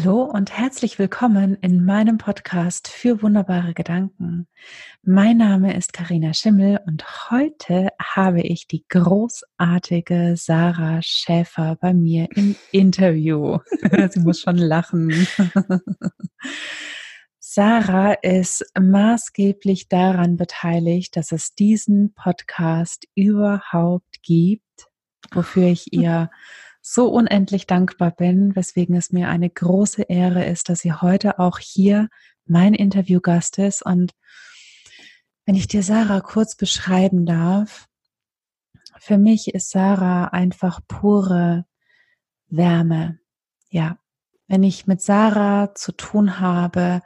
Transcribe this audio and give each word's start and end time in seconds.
Hallo 0.00 0.22
und 0.22 0.56
herzlich 0.56 1.00
willkommen 1.00 1.56
in 1.60 1.84
meinem 1.84 2.18
Podcast 2.18 2.86
für 2.86 3.20
wunderbare 3.20 3.74
Gedanken. 3.74 4.46
Mein 5.02 5.38
Name 5.38 5.76
ist 5.76 5.92
Karina 5.92 6.34
Schimmel 6.34 6.78
und 6.86 7.30
heute 7.30 7.88
habe 8.00 8.42
ich 8.42 8.68
die 8.68 8.84
großartige 8.88 10.34
Sarah 10.36 11.02
Schäfer 11.02 11.76
bei 11.80 11.94
mir 11.94 12.28
im 12.36 12.54
Interview. 12.70 13.58
Sie 14.10 14.20
muss 14.20 14.40
schon 14.40 14.58
lachen. 14.58 15.10
Sarah 17.40 18.12
ist 18.12 18.64
maßgeblich 18.78 19.88
daran 19.88 20.36
beteiligt, 20.36 21.16
dass 21.16 21.32
es 21.32 21.56
diesen 21.56 22.14
Podcast 22.14 23.04
überhaupt 23.16 24.22
gibt, 24.22 24.86
wofür 25.32 25.66
ich 25.66 25.92
ihr 25.92 26.30
so 26.90 27.08
unendlich 27.08 27.66
dankbar 27.66 28.10
bin, 28.10 28.56
weswegen 28.56 28.96
es 28.96 29.12
mir 29.12 29.28
eine 29.28 29.50
große 29.50 30.02
Ehre 30.04 30.46
ist, 30.46 30.70
dass 30.70 30.80
sie 30.80 30.92
heute 30.94 31.38
auch 31.38 31.58
hier 31.58 32.08
mein 32.46 32.72
Interviewgast 32.72 33.58
ist. 33.58 33.82
Und 33.82 34.14
wenn 35.44 35.54
ich 35.54 35.68
dir 35.68 35.82
Sarah 35.82 36.20
kurz 36.20 36.56
beschreiben 36.56 37.26
darf, 37.26 37.88
für 38.98 39.18
mich 39.18 39.54
ist 39.54 39.70
Sarah 39.70 40.28
einfach 40.28 40.80
pure 40.88 41.66
Wärme. 42.48 43.18
Ja, 43.68 43.98
wenn 44.46 44.62
ich 44.62 44.86
mit 44.86 45.02
Sarah 45.02 45.74
zu 45.74 45.92
tun 45.92 46.40
habe, 46.40 47.02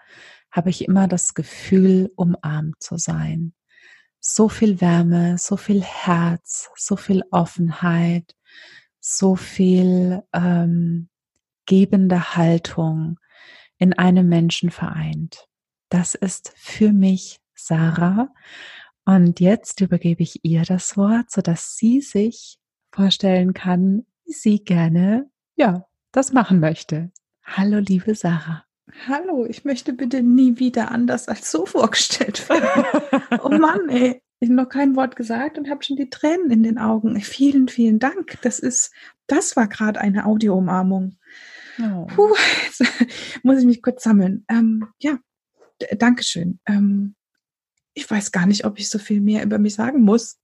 habe 0.53 0.71
ich 0.71 0.85
immer 0.85 1.09
das 1.09 1.35
Gefühl, 1.35 2.13
umarmt 2.15 2.81
zu 2.81 2.99
sein. 2.99 3.53
So 4.21 4.49
viel 4.49 4.81
Wärme, 4.81 5.39
so 5.39 5.57
viel 5.57 5.83
Herz, 5.83 6.71
so 6.77 6.95
viel 6.95 7.25
Offenheit, 7.33 8.37
so 9.03 9.35
viel 9.35 10.23
ähm, 10.33 11.09
gebende 11.67 12.37
Haltung 12.37 13.19
in 13.77 13.93
einem 13.93 14.29
Menschen 14.29 14.71
vereint. 14.71 15.49
Das 15.89 16.15
ist 16.15 16.53
für 16.57 16.93
mich 16.93 17.41
Sarah. 17.55 18.29
Und 19.05 19.41
jetzt 19.41 19.81
übergebe 19.81 20.23
ich 20.23 20.41
ihr 20.45 20.63
das 20.63 20.97
Wort, 20.97 21.31
sodass 21.31 21.77
sie 21.77 22.01
sich 22.01 22.59
vorstellen 22.93 23.53
kann, 23.55 24.07
wie 24.25 24.33
sie 24.33 24.65
gerne, 24.65 25.29
ja, 25.57 25.87
das 26.13 26.33
machen 26.33 26.61
möchte. 26.61 27.11
Hallo, 27.43 27.79
liebe 27.79 28.15
Sarah. 28.15 28.65
Hallo, 29.09 29.45
ich 29.47 29.65
möchte 29.65 29.93
bitte 29.93 30.23
nie 30.23 30.59
wieder 30.59 30.93
anders 30.93 31.27
als 31.27 31.51
so 31.51 31.67
vorgestellt 31.67 32.49
werden. 32.49 32.85
oh 33.43 33.49
Mann, 33.49 33.89
ey. 33.89 34.23
Ich 34.43 34.49
habe 34.49 34.57
noch 34.57 34.69
kein 34.69 34.97
Wort 34.97 35.15
gesagt 35.15 35.57
und 35.57 35.71
habe 35.71 35.85
schon 35.85 35.97
die 35.97 36.11
Tränen 36.11 36.51
in 36.51 36.65
den 36.65 36.77
Augen. 36.77 37.21
Vielen, 37.21 37.69
vielen 37.69 38.01
Dank. 38.01 38.41
Das 38.43 38.59
ist, 38.59 38.93
das 39.29 39.55
war 39.55 39.69
gerade 39.69 40.01
eine 40.01 40.27
Audio-Umarmung. 40.27 41.17
Oh. 41.79 42.07
Puh, 42.07 42.35
jetzt 42.65 42.83
muss 43.45 43.61
ich 43.61 43.67
mich 43.67 43.83
kurz 43.83 44.03
sammeln. 44.03 44.45
Ähm, 44.49 44.89
ja, 44.99 45.21
Dankeschön. 45.97 46.59
Ähm, 46.67 47.15
ich 47.95 48.11
weiß 48.11 48.33
gar 48.33 48.47
nicht, 48.47 48.65
ob 48.65 48.81
ich 48.81 48.91
so 48.91 48.99
viel 48.99 49.21
mehr 49.21 49.45
über 49.45 49.61
mich 49.61 49.75
sagen 49.75 50.03
muss. 50.03 50.41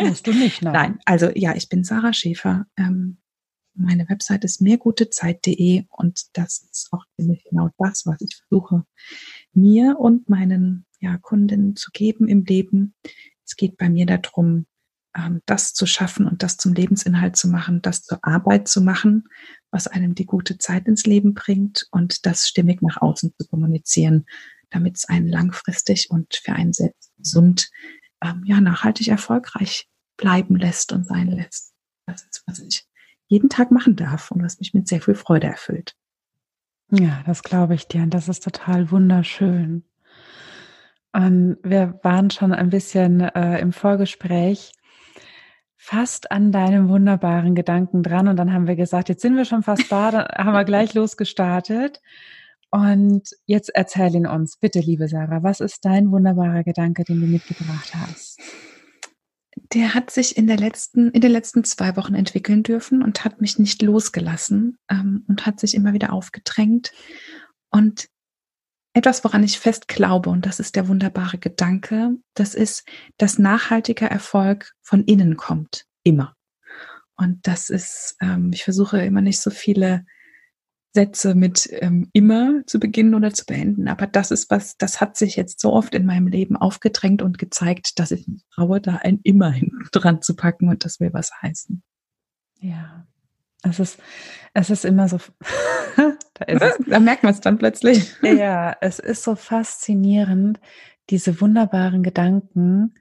Musst 0.00 0.24
du 0.24 0.32
nicht, 0.32 0.62
nein. 0.62 0.72
nein 0.72 0.98
also 1.04 1.28
ja, 1.34 1.56
ich 1.56 1.68
bin 1.68 1.82
Sarah 1.82 2.12
Schäfer. 2.12 2.66
Ähm, 2.76 3.18
meine 3.74 4.08
Website 4.08 4.44
ist 4.44 4.60
mehrgutezeit.de 4.60 5.86
und 5.88 6.26
das 6.34 6.68
ist 6.70 6.92
auch 6.92 7.04
genau 7.16 7.70
das, 7.76 8.06
was 8.06 8.20
ich 8.20 8.36
versuche, 8.36 8.84
mir 9.52 9.98
und 9.98 10.28
meinen 10.28 10.86
ja, 11.00 11.18
Kundinnen 11.18 11.74
zu 11.74 11.90
geben 11.92 12.28
im 12.28 12.44
Leben. 12.44 12.94
Es 13.52 13.56
geht 13.56 13.76
bei 13.76 13.90
mir 13.90 14.06
darum, 14.06 14.64
ähm, 15.14 15.42
das 15.44 15.74
zu 15.74 15.84
schaffen 15.84 16.26
und 16.26 16.42
das 16.42 16.56
zum 16.56 16.72
Lebensinhalt 16.72 17.36
zu 17.36 17.48
machen, 17.48 17.82
das 17.82 18.02
zur 18.02 18.18
Arbeit 18.22 18.66
zu 18.66 18.80
machen, 18.80 19.24
was 19.70 19.86
einem 19.86 20.14
die 20.14 20.24
gute 20.24 20.56
Zeit 20.56 20.88
ins 20.88 21.04
Leben 21.04 21.34
bringt 21.34 21.86
und 21.90 22.24
das 22.24 22.48
stimmig 22.48 22.80
nach 22.80 23.02
außen 23.02 23.34
zu 23.38 23.46
kommunizieren, 23.48 24.24
damit 24.70 24.96
es 24.96 25.04
einen 25.04 25.28
langfristig 25.28 26.08
und 26.08 26.34
für 26.42 26.54
einen 26.54 26.72
selbst 26.72 27.12
gesund, 27.18 27.68
ähm, 28.24 28.42
ja, 28.46 28.58
nachhaltig 28.62 29.08
erfolgreich 29.08 29.86
bleiben 30.16 30.56
lässt 30.56 30.92
und 30.92 31.06
sein 31.06 31.26
lässt. 31.26 31.74
Das 32.06 32.22
ist, 32.22 32.42
was 32.46 32.58
ich 32.60 32.86
jeden 33.26 33.50
Tag 33.50 33.70
machen 33.70 33.96
darf 33.96 34.30
und 34.30 34.42
was 34.42 34.60
mich 34.60 34.72
mit 34.72 34.88
sehr 34.88 35.02
viel 35.02 35.14
Freude 35.14 35.48
erfüllt. 35.48 35.94
Ja, 36.90 37.22
das 37.26 37.42
glaube 37.42 37.74
ich 37.74 37.86
dir 37.86 38.00
und 38.00 38.14
das 38.14 38.30
ist 38.30 38.44
total 38.44 38.90
wunderschön. 38.90 39.84
Und 41.12 41.58
wir 41.62 41.98
waren 42.02 42.30
schon 42.30 42.52
ein 42.52 42.70
bisschen 42.70 43.20
äh, 43.20 43.58
im 43.60 43.72
Vorgespräch 43.72 44.72
fast 45.76 46.30
an 46.30 46.52
deinem 46.52 46.88
wunderbaren 46.88 47.56
Gedanken 47.56 48.04
dran 48.04 48.28
und 48.28 48.36
dann 48.36 48.52
haben 48.52 48.68
wir 48.68 48.76
gesagt, 48.76 49.08
jetzt 49.08 49.20
sind 49.20 49.36
wir 49.36 49.44
schon 49.44 49.64
fast 49.64 49.90
da, 49.90 50.12
dann 50.12 50.26
haben 50.46 50.54
wir 50.54 50.64
gleich 50.64 50.94
losgestartet. 50.94 52.00
Und 52.70 53.28
jetzt 53.46 53.68
erzähl 53.74 54.14
ihn 54.14 54.26
uns, 54.26 54.56
bitte, 54.56 54.78
liebe 54.78 55.08
Sarah, 55.08 55.42
was 55.42 55.60
ist 55.60 55.84
dein 55.84 56.10
wunderbarer 56.10 56.62
Gedanke, 56.62 57.02
den 57.04 57.20
du 57.20 57.26
mitgebracht 57.26 57.92
hast? 57.94 58.40
Der 59.74 59.92
hat 59.92 60.10
sich 60.10 60.36
in 60.38 60.46
der 60.46 60.56
letzten, 60.56 61.10
in 61.10 61.20
den 61.20 61.32
letzten 61.32 61.64
zwei 61.64 61.96
Wochen 61.96 62.14
entwickeln 62.14 62.62
dürfen 62.62 63.02
und 63.02 63.24
hat 63.24 63.40
mich 63.40 63.58
nicht 63.58 63.82
losgelassen 63.82 64.78
ähm, 64.88 65.24
und 65.28 65.44
hat 65.44 65.58
sich 65.58 65.74
immer 65.74 65.92
wieder 65.92 66.12
aufgedrängt. 66.12 66.92
Und 67.70 68.08
etwas, 68.94 69.24
woran 69.24 69.42
ich 69.42 69.58
fest 69.58 69.88
glaube, 69.88 70.30
und 70.30 70.44
das 70.46 70.60
ist 70.60 70.76
der 70.76 70.88
wunderbare 70.88 71.38
Gedanke, 71.38 72.16
das 72.34 72.54
ist, 72.54 72.86
dass 73.16 73.38
nachhaltiger 73.38 74.06
Erfolg 74.06 74.72
von 74.82 75.04
innen 75.04 75.36
kommt. 75.36 75.86
Immer. 76.02 76.36
Und 77.16 77.46
das 77.46 77.70
ist, 77.70 78.16
ähm, 78.20 78.50
ich 78.52 78.64
versuche 78.64 79.02
immer 79.02 79.20
nicht 79.20 79.40
so 79.40 79.50
viele 79.50 80.04
Sätze 80.94 81.34
mit 81.34 81.68
ähm, 81.72 82.10
immer 82.12 82.62
zu 82.66 82.78
beginnen 82.78 83.14
oder 83.14 83.32
zu 83.32 83.46
beenden. 83.46 83.88
Aber 83.88 84.06
das 84.06 84.30
ist 84.30 84.50
was, 84.50 84.76
das 84.76 85.00
hat 85.00 85.16
sich 85.16 85.36
jetzt 85.36 85.60
so 85.60 85.72
oft 85.72 85.94
in 85.94 86.04
meinem 86.04 86.26
Leben 86.26 86.56
aufgedrängt 86.56 87.22
und 87.22 87.38
gezeigt, 87.38 87.98
dass 87.98 88.10
ich 88.10 88.26
traue, 88.54 88.80
da 88.80 88.96
ein 88.96 89.20
immer 89.22 89.50
hinten 89.50 89.88
dran 89.92 90.20
zu 90.20 90.36
packen 90.36 90.68
und 90.68 90.84
das 90.84 91.00
will 91.00 91.12
was 91.12 91.30
heißen. 91.40 91.82
Ja, 92.60 93.06
es 93.62 93.78
ist, 93.78 93.98
es 94.54 94.70
ist 94.70 94.84
immer 94.84 95.08
so, 95.08 95.18
da, 96.34 96.44
ist 96.46 96.62
es. 96.62 96.86
da 96.86 97.00
merkt 97.00 97.22
man 97.22 97.32
es 97.32 97.40
dann 97.40 97.58
plötzlich. 97.58 98.14
Ja, 98.22 98.76
es 98.80 98.98
ist 98.98 99.22
so 99.22 99.34
faszinierend, 99.34 100.60
diese 101.10 101.40
wunderbaren 101.40 102.02
Gedanken. 102.02 102.94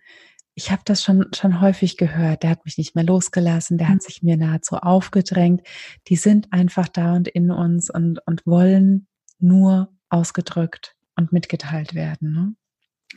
Ich 0.53 0.72
habe 0.72 0.81
das 0.86 1.03
schon, 1.03 1.28
schon 1.34 1.62
häufig 1.62 1.97
gehört. 1.97 2.44
Der 2.44 2.50
hat 2.50 2.66
mich 2.66 2.78
nicht 2.78 2.96
mehr 2.96 3.06
losgelassen, 3.06 3.78
der 3.78 3.88
hat 3.88 3.96
mhm. 3.96 4.02
sich 4.02 4.22
mir 4.22 4.38
nahezu 4.38 4.75
aufgedrängt. 4.75 5.62
Die 6.08 6.18
sind 6.18 6.52
einfach 6.52 6.88
da 6.88 7.16
und 7.16 7.28
in 7.28 7.52
uns 7.52 7.90
und, 7.90 8.19
und 8.25 8.46
wollen 8.46 9.08
nur 9.40 9.94
ausgedrückt 10.09 10.96
und 11.16 11.31
mitgeteilt 11.31 11.96
werden. 11.96 12.34
Ne? 12.34 12.56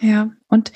Ja, 0.01 0.31
und 0.49 0.73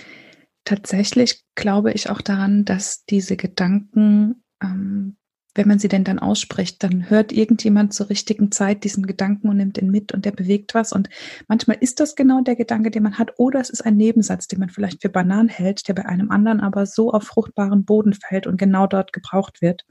tatsächlich 0.64 1.44
glaube 1.54 1.92
ich 1.92 2.10
auch 2.10 2.20
daran, 2.20 2.64
dass 2.64 3.04
diese 3.04 3.36
Gedanken 3.36 4.42
ähm, 4.62 5.16
wenn 5.58 5.66
man 5.66 5.80
sie 5.80 5.88
denn 5.88 6.04
dann 6.04 6.20
ausspricht, 6.20 6.84
dann 6.84 7.10
hört 7.10 7.32
irgendjemand 7.32 7.92
zur 7.92 8.08
richtigen 8.10 8.52
Zeit 8.52 8.84
diesen 8.84 9.06
Gedanken 9.06 9.48
und 9.48 9.56
nimmt 9.56 9.76
ihn 9.76 9.90
mit 9.90 10.14
und 10.14 10.24
der 10.24 10.30
bewegt 10.30 10.72
was. 10.72 10.92
Und 10.92 11.10
manchmal 11.48 11.78
ist 11.80 11.98
das 11.98 12.14
genau 12.14 12.42
der 12.42 12.54
Gedanke, 12.54 12.92
den 12.92 13.02
man 13.02 13.18
hat, 13.18 13.32
oder 13.38 13.58
es 13.58 13.68
ist 13.68 13.84
ein 13.84 13.96
Nebensatz, 13.96 14.46
den 14.46 14.60
man 14.60 14.70
vielleicht 14.70 15.02
für 15.02 15.08
Bananen 15.08 15.48
hält, 15.48 15.88
der 15.88 15.94
bei 15.94 16.06
einem 16.06 16.30
anderen 16.30 16.60
aber 16.60 16.86
so 16.86 17.10
auf 17.10 17.24
fruchtbaren 17.24 17.84
Boden 17.84 18.12
fällt 18.12 18.46
und 18.46 18.56
genau 18.56 18.86
dort 18.86 19.12
gebraucht 19.12 19.60
wird. 19.60 19.84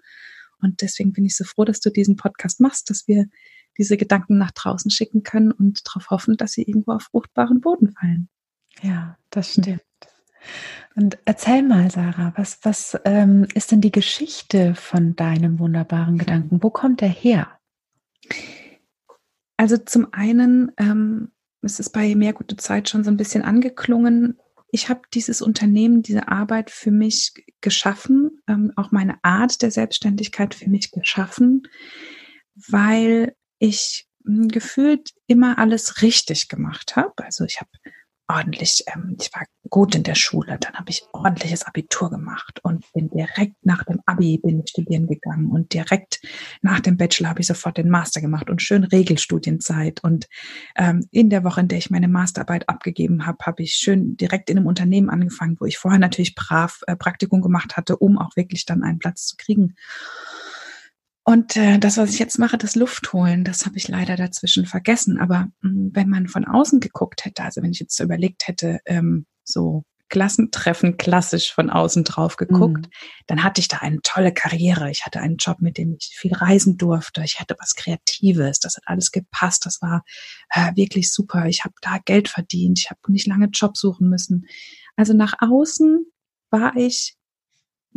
Und 0.61 0.81
deswegen 0.81 1.11
bin 1.11 1.25
ich 1.25 1.35
so 1.35 1.43
froh, 1.43 1.65
dass 1.65 1.81
du 1.81 1.89
diesen 1.89 2.15
Podcast 2.15 2.61
machst, 2.61 2.89
dass 2.89 3.05
wir 3.09 3.25
diese 3.77 3.97
Gedanken 3.97 4.37
nach 4.37 4.51
draußen 4.51 4.89
schicken 4.89 5.23
können 5.23 5.51
und 5.51 5.85
darauf 5.85 6.09
hoffen, 6.09 6.37
dass 6.37 6.53
sie 6.53 6.63
irgendwo 6.63 6.93
auf 6.93 7.03
fruchtbaren 7.11 7.59
Boden 7.59 7.91
fallen. 7.91 8.29
Ja, 8.81 9.17
das 9.31 9.51
stimmt. 9.51 9.67
Und 10.95 11.17
erzähl 11.25 11.61
mal, 11.61 11.91
Sarah, 11.91 12.33
was, 12.35 12.59
was 12.63 12.97
ähm, 13.05 13.47
ist 13.53 13.71
denn 13.71 13.81
die 13.81 13.91
Geschichte 13.91 14.73
von 14.73 15.15
deinem 15.15 15.59
wunderbaren 15.59 16.17
Gedanken? 16.17 16.63
Wo 16.63 16.69
kommt 16.69 17.01
der 17.01 17.09
her? 17.09 17.49
Also 19.57 19.77
zum 19.77 20.13
einen, 20.13 20.71
ähm, 20.77 21.31
es 21.61 21.79
ist 21.79 21.89
bei 21.89 22.15
mehr 22.15 22.33
gute 22.33 22.57
Zeit 22.57 22.89
schon 22.89 23.03
so 23.03 23.11
ein 23.11 23.17
bisschen 23.17 23.43
angeklungen. 23.43 24.39
Ich 24.71 24.89
habe 24.89 25.01
dieses 25.13 25.41
Unternehmen, 25.41 26.01
diese 26.01 26.27
Arbeit 26.27 26.69
für 26.71 26.91
mich 26.91 27.33
geschaffen, 27.61 28.41
ähm, 28.47 28.73
auch 28.75 28.91
meine 28.91 29.23
Art 29.23 29.61
der 29.61 29.71
Selbstständigkeit 29.71 30.53
für 30.53 30.69
mich 30.69 30.91
geschaffen, 30.91 31.63
weil 32.55 33.35
ich 33.59 34.07
hm, 34.25 34.47
gefühlt 34.47 35.11
immer 35.27 35.57
alles 35.57 36.01
richtig 36.01 36.49
gemacht 36.49 36.95
habe. 36.95 37.23
Also 37.23 37.45
ich 37.45 37.59
habe 37.59 37.71
ordentlich, 38.27 38.83
ähm, 38.93 39.15
ich 39.19 39.33
war 39.33 39.45
gut 39.69 39.95
in 39.95 40.03
der 40.03 40.15
Schule, 40.15 40.57
dann 40.59 40.73
habe 40.73 40.89
ich 40.89 41.03
ordentliches 41.11 41.63
Abitur 41.63 42.09
gemacht 42.09 42.59
und 42.63 42.85
bin 42.93 43.09
direkt 43.09 43.55
nach 43.63 43.83
dem 43.83 43.99
Abi 44.05 44.37
bin 44.37 44.61
ich 44.61 44.69
studieren 44.69 45.07
gegangen 45.07 45.51
und 45.51 45.73
direkt 45.73 46.19
nach 46.61 46.79
dem 46.79 46.97
Bachelor 46.97 47.29
habe 47.29 47.41
ich 47.41 47.47
sofort 47.47 47.77
den 47.77 47.89
Master 47.89 48.21
gemacht 48.21 48.49
und 48.49 48.61
schön 48.61 48.83
Regelstudienzeit 48.83 50.03
und 50.03 50.27
ähm, 50.75 51.07
in 51.11 51.29
der 51.29 51.43
Woche, 51.43 51.61
in 51.61 51.67
der 51.67 51.77
ich 51.77 51.89
meine 51.89 52.07
Masterarbeit 52.07 52.67
abgegeben 52.69 53.25
habe, 53.25 53.37
habe 53.45 53.63
ich 53.63 53.73
schön 53.73 54.17
direkt 54.17 54.49
in 54.49 54.57
einem 54.57 54.67
Unternehmen 54.67 55.09
angefangen, 55.09 55.57
wo 55.59 55.65
ich 55.65 55.77
vorher 55.77 55.99
natürlich 55.99 56.35
brav 56.35 56.81
äh, 56.87 56.95
Praktikum 56.95 57.41
gemacht 57.41 57.77
hatte, 57.77 57.97
um 57.97 58.17
auch 58.17 58.35
wirklich 58.35 58.65
dann 58.65 58.83
einen 58.83 58.99
Platz 58.99 59.27
zu 59.27 59.35
kriegen. 59.37 59.75
Und 61.27 61.57
äh, 61.57 61.77
das, 61.77 61.97
was 61.97 62.11
ich 62.11 62.19
jetzt 62.19 62.39
mache, 62.39 62.57
das 62.57 62.77
Luftholen, 62.77 63.43
das 63.43 63.65
habe 63.65 63.75
ich 63.75 63.89
leider 63.89 64.15
dazwischen 64.15 64.65
vergessen. 64.65 65.19
Aber 65.19 65.49
mh, 65.59 65.69
hm, 65.69 65.91
wenn 65.93 66.07
man 66.07 66.29
von 66.29 66.45
außen 66.45 66.79
geguckt 66.79 67.25
hätte, 67.25 67.43
also 67.43 67.61
wenn 67.61 67.71
ich 67.71 67.81
jetzt 67.81 67.97
so 67.97 68.05
überlegt 68.05 68.47
hätte, 68.47 68.79
ähm, 68.85 69.25
so 69.43 69.83
Klassentreffen 70.07 70.95
klassisch 70.95 71.53
von 71.53 71.69
außen 71.69 72.05
drauf 72.05 72.37
geguckt, 72.37 72.85
mhm. 72.85 72.91
dann 73.27 73.43
hatte 73.43 73.59
ich 73.59 73.67
da 73.67 73.79
eine 73.79 73.99
tolle 74.03 74.33
Karriere. 74.33 74.89
Ich 74.89 75.05
hatte 75.05 75.19
einen 75.19 75.35
Job, 75.35 75.57
mit 75.59 75.77
dem 75.77 75.97
ich 75.99 76.15
viel 76.17 76.33
reisen 76.33 76.77
durfte. 76.77 77.21
Ich 77.25 77.41
hatte 77.41 77.57
was 77.59 77.75
Kreatives. 77.75 78.61
Das 78.61 78.77
hat 78.77 78.83
alles 78.85 79.11
gepasst. 79.11 79.65
Das 79.65 79.81
war 79.81 80.05
äh, 80.51 80.73
wirklich 80.77 81.11
super. 81.11 81.47
Ich 81.47 81.65
habe 81.65 81.75
da 81.81 81.97
Geld 82.05 82.29
verdient. 82.29 82.79
Ich 82.79 82.89
habe 82.89 83.01
nicht 83.09 83.27
lange 83.27 83.47
Job 83.47 83.75
suchen 83.75 84.07
müssen. 84.07 84.45
Also 84.95 85.11
nach 85.11 85.33
außen 85.41 86.05
war 86.51 86.77
ich 86.77 87.17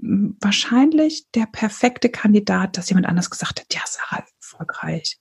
wahrscheinlich 0.02 1.26
der 1.35 1.47
perfekte 1.47 2.08
Kandidat, 2.08 2.76
dass 2.76 2.88
jemand 2.88 3.06
anders 3.06 3.31
gesagt 3.31 3.61
hat, 3.61 3.75
ja, 3.75 3.82
Sarah, 3.87 4.25
erfolgreich. 4.38 5.19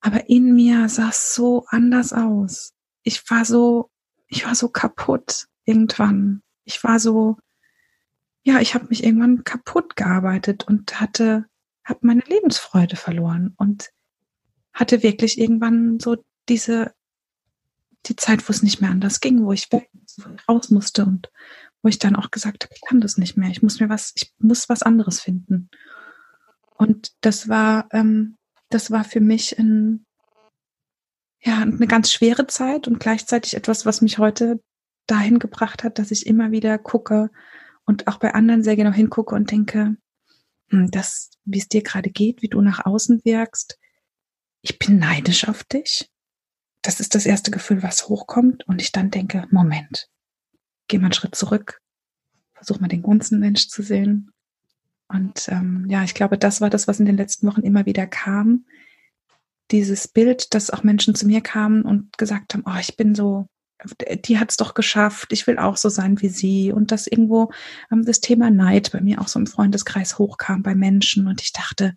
Aber 0.00 0.28
in 0.28 0.54
mir 0.54 0.88
sah 0.88 1.10
es 1.10 1.34
so 1.34 1.64
anders 1.68 2.12
aus. 2.12 2.72
Ich 3.02 3.28
war 3.30 3.44
so, 3.44 3.90
ich 4.26 4.44
war 4.44 4.54
so 4.54 4.68
kaputt 4.68 5.46
irgendwann. 5.64 6.42
Ich 6.64 6.82
war 6.84 6.98
so, 6.98 7.36
ja, 8.42 8.60
ich 8.60 8.74
habe 8.74 8.86
mich 8.88 9.04
irgendwann 9.04 9.44
kaputt 9.44 9.96
gearbeitet 9.96 10.64
und 10.66 11.00
hatte, 11.00 11.46
habe 11.84 12.00
meine 12.02 12.22
Lebensfreude 12.26 12.96
verloren 12.96 13.54
und 13.56 13.90
hatte 14.72 15.02
wirklich 15.02 15.38
irgendwann 15.38 16.00
so 16.00 16.16
diese, 16.48 16.92
die 18.06 18.16
Zeit, 18.16 18.48
wo 18.48 18.50
es 18.50 18.62
nicht 18.62 18.80
mehr 18.80 18.90
anders 18.90 19.20
ging, 19.20 19.44
wo 19.44 19.52
ich 19.52 19.68
raus 20.48 20.70
musste 20.70 21.04
und 21.04 21.30
wo 21.82 21.88
ich 21.88 21.98
dann 21.98 22.16
auch 22.16 22.30
gesagt 22.30 22.64
habe, 22.64 22.74
ich 22.74 22.80
kann 22.82 23.00
das 23.00 23.18
nicht 23.18 23.36
mehr, 23.36 23.50
ich 23.50 23.62
muss 23.62 23.80
mir 23.80 23.88
was, 23.88 24.12
ich 24.14 24.32
muss 24.38 24.68
was 24.68 24.82
anderes 24.82 25.20
finden. 25.20 25.68
Und 26.76 27.12
das 27.20 27.48
war, 27.48 27.88
ähm, 27.92 28.36
das 28.70 28.90
war 28.90 29.04
für 29.04 29.20
mich 29.20 29.58
ein, 29.58 30.06
ja, 31.40 31.58
eine 31.58 31.86
ganz 31.86 32.12
schwere 32.12 32.46
Zeit 32.46 32.86
und 32.86 33.00
gleichzeitig 33.00 33.54
etwas, 33.54 33.84
was 33.84 34.00
mich 34.00 34.18
heute 34.18 34.60
dahin 35.06 35.38
gebracht 35.40 35.82
hat, 35.82 35.98
dass 35.98 36.12
ich 36.12 36.26
immer 36.26 36.52
wieder 36.52 36.78
gucke 36.78 37.30
und 37.84 38.06
auch 38.06 38.18
bei 38.18 38.34
anderen 38.34 38.62
sehr 38.62 38.76
genau 38.76 38.92
hingucke 38.92 39.34
und 39.34 39.50
denke, 39.50 39.96
hm, 40.68 40.90
das, 40.90 41.30
wie 41.44 41.58
es 41.58 41.68
dir 41.68 41.82
gerade 41.82 42.10
geht, 42.10 42.42
wie 42.42 42.48
du 42.48 42.60
nach 42.60 42.86
außen 42.86 43.22
wirkst, 43.24 43.78
ich 44.62 44.78
bin 44.78 44.98
neidisch 44.98 45.48
auf 45.48 45.64
dich. 45.64 46.08
Das 46.82 47.00
ist 47.00 47.14
das 47.16 47.26
erste 47.26 47.50
Gefühl, 47.50 47.82
was 47.82 48.08
hochkommt 48.08 48.66
und 48.68 48.80
ich 48.80 48.92
dann 48.92 49.10
denke, 49.10 49.46
Moment, 49.50 50.08
geh 50.88 50.98
mal 50.98 51.06
einen 51.06 51.12
Schritt 51.12 51.34
zurück, 51.34 51.80
versuch 52.54 52.80
mal 52.80 52.88
den 52.88 53.02
ganzen 53.02 53.40
Mensch 53.40 53.68
zu 53.68 53.82
sehen. 53.82 54.30
Und 55.08 55.48
ähm, 55.48 55.86
ja, 55.88 56.04
ich 56.04 56.14
glaube, 56.14 56.38
das 56.38 56.60
war 56.60 56.70
das, 56.70 56.88
was 56.88 57.00
in 57.00 57.06
den 57.06 57.16
letzten 57.16 57.46
Wochen 57.46 57.62
immer 57.62 57.86
wieder 57.86 58.06
kam. 58.06 58.64
Dieses 59.70 60.08
Bild, 60.08 60.54
dass 60.54 60.70
auch 60.70 60.82
Menschen 60.82 61.14
zu 61.14 61.26
mir 61.26 61.40
kamen 61.40 61.82
und 61.82 62.16
gesagt 62.18 62.54
haben, 62.54 62.64
oh, 62.66 62.78
ich 62.80 62.96
bin 62.96 63.14
so, 63.14 63.46
die 64.24 64.38
hat 64.38 64.50
es 64.50 64.56
doch 64.56 64.74
geschafft, 64.74 65.32
ich 65.32 65.46
will 65.46 65.58
auch 65.58 65.76
so 65.76 65.88
sein 65.88 66.20
wie 66.20 66.28
sie. 66.28 66.72
Und 66.72 66.92
dass 66.92 67.06
irgendwo 67.06 67.52
ähm, 67.90 68.04
das 68.04 68.20
Thema 68.20 68.50
Neid 68.50 68.92
bei 68.92 69.00
mir 69.00 69.20
auch 69.20 69.28
so 69.28 69.38
im 69.38 69.46
Freundeskreis 69.46 70.18
hochkam 70.18 70.62
bei 70.62 70.74
Menschen. 70.74 71.26
Und 71.26 71.42
ich 71.42 71.52
dachte, 71.52 71.96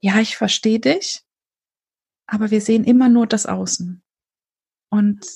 ja, 0.00 0.18
ich 0.20 0.36
verstehe 0.36 0.80
dich, 0.80 1.22
aber 2.26 2.50
wir 2.50 2.60
sehen 2.60 2.84
immer 2.84 3.08
nur 3.08 3.26
das 3.26 3.46
Außen. 3.46 4.02
Und 4.90 5.26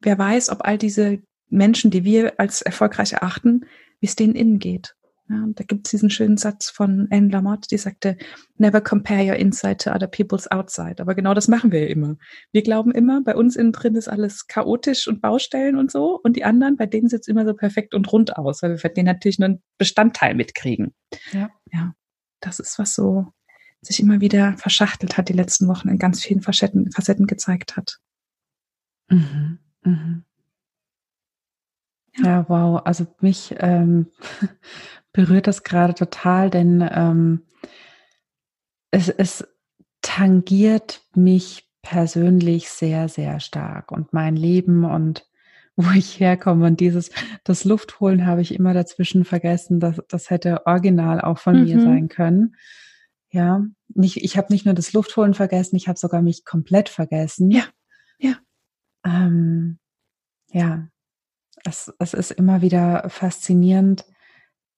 wer 0.00 0.18
weiß, 0.18 0.50
ob 0.50 0.64
all 0.64 0.78
diese 0.78 1.22
Menschen, 1.52 1.90
die 1.90 2.04
wir 2.04 2.40
als 2.40 2.62
erfolgreich 2.62 3.12
erachten, 3.12 3.66
wie 4.00 4.06
es 4.06 4.16
denen 4.16 4.34
innen 4.34 4.58
geht. 4.58 4.96
Ja, 5.28 5.46
da 5.54 5.64
gibt 5.64 5.86
es 5.86 5.92
diesen 5.92 6.10
schönen 6.10 6.36
Satz 6.36 6.68
von 6.68 7.06
Anne 7.10 7.28
Lamott, 7.28 7.70
die 7.70 7.78
sagte, 7.78 8.16
never 8.56 8.80
compare 8.80 9.24
your 9.24 9.36
inside 9.36 9.76
to 9.76 9.90
other 9.90 10.08
people's 10.08 10.50
outside. 10.50 10.96
Aber 10.98 11.14
genau 11.14 11.32
das 11.32 11.48
machen 11.48 11.70
wir 11.70 11.80
ja 11.80 11.86
immer. 11.86 12.16
Wir 12.50 12.62
glauben 12.62 12.90
immer, 12.90 13.22
bei 13.22 13.36
uns 13.36 13.56
innen 13.56 13.72
drin 13.72 13.94
ist 13.94 14.08
alles 14.08 14.46
chaotisch 14.46 15.06
und 15.06 15.22
Baustellen 15.22 15.76
und 15.76 15.90
so. 15.90 16.20
Und 16.22 16.36
die 16.36 16.44
anderen, 16.44 16.76
bei 16.76 16.86
denen 16.86 17.08
sieht 17.08 17.20
es 17.20 17.28
immer 17.28 17.46
so 17.46 17.54
perfekt 17.54 17.94
und 17.94 18.12
rund 18.12 18.36
aus, 18.36 18.62
weil 18.62 18.70
wir 18.72 18.78
von 18.78 18.92
denen 18.94 19.06
natürlich 19.06 19.38
nur 19.38 19.46
einen 19.46 19.62
Bestandteil 19.78 20.34
mitkriegen. 20.34 20.92
Ja. 21.32 21.50
ja, 21.72 21.94
das 22.40 22.58
ist 22.58 22.78
was 22.78 22.94
so 22.94 23.32
sich 23.80 24.00
immer 24.00 24.20
wieder 24.20 24.56
verschachtelt 24.58 25.16
hat, 25.16 25.28
die 25.28 25.34
letzten 25.34 25.66
Wochen 25.68 25.88
in 25.88 25.98
ganz 25.98 26.22
vielen 26.22 26.40
Facetten, 26.40 26.90
Facetten 26.92 27.26
gezeigt 27.26 27.76
hat. 27.76 27.98
Mhm. 29.08 29.58
Mhm. 29.84 30.24
Ja, 32.16 32.48
wow. 32.48 32.82
Also 32.84 33.06
mich 33.20 33.54
ähm, 33.58 34.06
berührt 35.12 35.46
das 35.46 35.62
gerade 35.62 35.94
total, 35.94 36.50
denn 36.50 36.88
ähm, 36.92 37.42
es, 38.90 39.08
es 39.08 39.48
tangiert 40.02 41.02
mich 41.14 41.68
persönlich 41.82 42.70
sehr, 42.70 43.08
sehr 43.08 43.40
stark 43.40 43.90
und 43.90 44.12
mein 44.12 44.36
Leben 44.36 44.84
und 44.84 45.26
wo 45.76 45.90
ich 45.96 46.20
herkomme. 46.20 46.66
Und 46.66 46.80
dieses, 46.80 47.10
das 47.44 47.64
Luftholen 47.64 48.26
habe 48.26 48.42
ich 48.42 48.54
immer 48.54 48.74
dazwischen 48.74 49.24
vergessen. 49.24 49.80
Das, 49.80 49.98
das 50.08 50.28
hätte 50.28 50.66
original 50.66 51.20
auch 51.20 51.38
von 51.38 51.58
mhm. 51.58 51.64
mir 51.64 51.80
sein 51.80 52.08
können. 52.08 52.56
Ja, 53.30 53.64
nicht, 53.88 54.18
ich 54.18 54.36
habe 54.36 54.52
nicht 54.52 54.66
nur 54.66 54.74
das 54.74 54.92
Luftholen 54.92 55.32
vergessen, 55.32 55.76
ich 55.76 55.88
habe 55.88 55.98
sogar 55.98 56.20
mich 56.20 56.44
komplett 56.44 56.90
vergessen. 56.90 57.50
Ja, 57.50 57.64
ja. 58.18 58.34
Ähm, 59.06 59.78
ja, 60.50 60.88
es, 61.64 61.92
es 61.98 62.14
ist 62.14 62.30
immer 62.32 62.62
wieder 62.62 63.08
faszinierend, 63.08 64.04